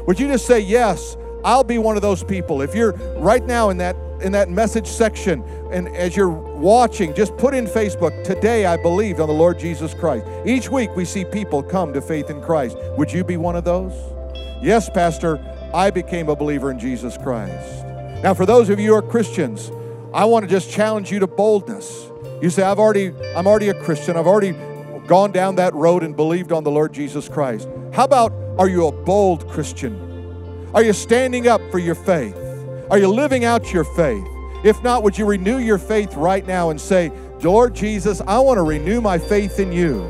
Would 0.07 0.21
you 0.21 0.29
just 0.29 0.47
say, 0.47 0.61
Yes, 0.61 1.17
I'll 1.45 1.65
be 1.65 1.79
one 1.79 1.97
of 1.97 2.03
those 2.03 2.23
people? 2.23 2.63
If 2.63 2.75
you're 2.75 2.93
right 3.19 3.45
now 3.45 3.71
in 3.71 3.79
that 3.79 3.97
in 4.23 4.33
that 4.33 4.49
message 4.49 4.87
section 4.87 5.43
and 5.71 5.89
as 5.89 6.17
you're 6.17 6.29
watching, 6.29 7.15
just 7.15 7.37
put 7.37 7.55
in 7.55 7.67
Facebook, 7.67 8.25
today 8.25 8.67
I 8.67 8.77
believed 8.77 9.21
on 9.21 9.29
the 9.29 9.35
Lord 9.35 9.59
Jesus 9.59 9.95
Christ. 9.95 10.27
Each 10.45 10.69
week 10.69 10.91
we 10.97 11.05
see 11.05 11.25
people 11.25 11.63
come 11.63 11.93
to 11.93 12.01
faith 12.01 12.29
in 12.29 12.43
Christ. 12.43 12.77
Would 12.97 13.13
you 13.13 13.23
be 13.23 13.37
one 13.37 13.55
of 13.55 13.65
those? 13.65 13.93
Yes, 14.63 14.91
Pastor, 14.91 15.39
I 15.73 15.91
became 15.91 16.29
a 16.29 16.35
believer 16.35 16.71
in 16.71 16.79
Jesus 16.79 17.17
Christ. 17.17 17.85
Now, 18.23 18.35
for 18.35 18.47
those 18.47 18.69
of 18.69 18.81
you 18.81 18.89
who 18.89 18.95
are 18.97 19.03
Christians, 19.03 19.71
I 20.13 20.25
want 20.25 20.45
to 20.45 20.51
just 20.51 20.71
challenge 20.71 21.13
you 21.13 21.21
to 21.21 21.27
boldness. 21.27 22.11
You 22.43 22.51
say, 22.51 22.65
I've 22.65 22.81
already, 22.81 23.15
I'm 23.37 23.47
already 23.47 23.69
a 23.69 23.83
Christian. 23.83 24.17
I've 24.17 24.27
already 24.27 24.53
gone 25.07 25.31
down 25.31 25.55
that 25.57 25.73
road 25.75 26.03
and 26.03 26.17
believed 26.17 26.53
on 26.53 26.65
the 26.65 26.71
Lord 26.71 26.93
Jesus 26.93 27.29
Christ. 27.29 27.69
How 27.93 28.05
about 28.05 28.33
are 28.59 28.69
you 28.69 28.89
a 28.89 28.93
bold 28.93 29.49
Christian? 29.49 30.69
Are 30.75 30.83
you 30.83 30.93
standing 30.93 31.47
up 31.47 31.61
for 31.71 31.79
your 31.79 31.95
faith? 31.95 32.37
Are 32.91 32.99
you 32.99 33.07
living 33.07 33.45
out 33.45 33.73
your 33.73 33.85
faith? 33.85 34.27
If 34.65 34.83
not, 34.83 35.05
would 35.05 35.17
you 35.17 35.25
renew 35.25 35.59
your 35.59 35.79
faith 35.79 36.15
right 36.15 36.45
now 36.45 36.71
and 36.71 36.81
say, 36.81 37.13
Lord 37.41 37.73
Jesus, 37.73 38.21
I 38.27 38.41
want 38.41 38.59
to 38.59 38.63
renew 38.63 39.01
my 39.01 39.17
faith 39.17 39.61
in 39.61 39.71
you. 39.71 40.03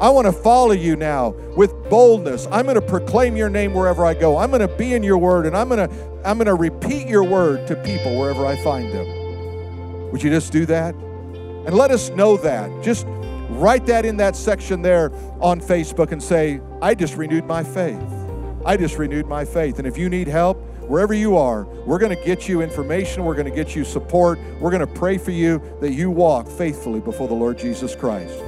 I 0.00 0.10
want 0.10 0.26
to 0.26 0.32
follow 0.32 0.70
you 0.70 0.94
now 0.94 1.30
with 1.56 1.72
boldness. 1.90 2.46
I'm 2.52 2.66
going 2.66 2.76
to 2.76 2.82
proclaim 2.82 3.36
your 3.36 3.50
name 3.50 3.74
wherever 3.74 4.06
I 4.06 4.14
go. 4.14 4.38
I'm 4.38 4.50
going 4.50 4.60
to 4.60 4.68
be 4.68 4.94
in 4.94 5.02
your 5.02 5.18
word 5.18 5.44
and 5.44 5.56
I'm 5.56 5.68
going 5.68 5.88
to 5.88 5.94
I'm 6.24 6.38
going 6.38 6.46
to 6.46 6.54
repeat 6.54 7.08
your 7.08 7.24
word 7.24 7.66
to 7.66 7.74
people 7.76 8.16
wherever 8.16 8.46
I 8.46 8.56
find 8.62 8.92
them. 8.92 10.10
Would 10.12 10.22
you 10.22 10.30
just 10.30 10.52
do 10.52 10.64
that? 10.66 10.94
And 10.94 11.74
let 11.74 11.90
us 11.90 12.10
know 12.10 12.36
that. 12.38 12.70
Just 12.80 13.06
write 13.50 13.86
that 13.86 14.06
in 14.06 14.16
that 14.18 14.36
section 14.36 14.82
there 14.82 15.10
on 15.40 15.60
Facebook 15.60 16.12
and 16.12 16.22
say, 16.22 16.60
I 16.80 16.94
just 16.94 17.16
renewed 17.16 17.44
my 17.44 17.64
faith. 17.64 18.00
I 18.64 18.76
just 18.76 18.98
renewed 18.98 19.26
my 19.26 19.44
faith. 19.44 19.78
And 19.78 19.86
if 19.86 19.98
you 19.98 20.08
need 20.08 20.28
help, 20.28 20.62
wherever 20.90 21.14
you 21.14 21.36
are, 21.36 21.64
we're 21.86 22.00
going 22.00 22.14
to 22.14 22.24
get 22.24 22.48
you 22.48 22.62
information. 22.62 23.24
We're 23.24 23.36
going 23.36 23.48
to 23.48 23.54
get 23.54 23.76
you 23.76 23.84
support. 23.84 24.40
We're 24.58 24.72
going 24.72 24.80
to 24.80 24.92
pray 24.92 25.18
for 25.18 25.30
you 25.30 25.62
that 25.80 25.92
you 25.92 26.10
walk 26.10 26.48
faithfully 26.48 26.98
before 26.98 27.28
the 27.28 27.34
Lord 27.34 27.58
Jesus 27.58 27.94
Christ. 27.94 28.42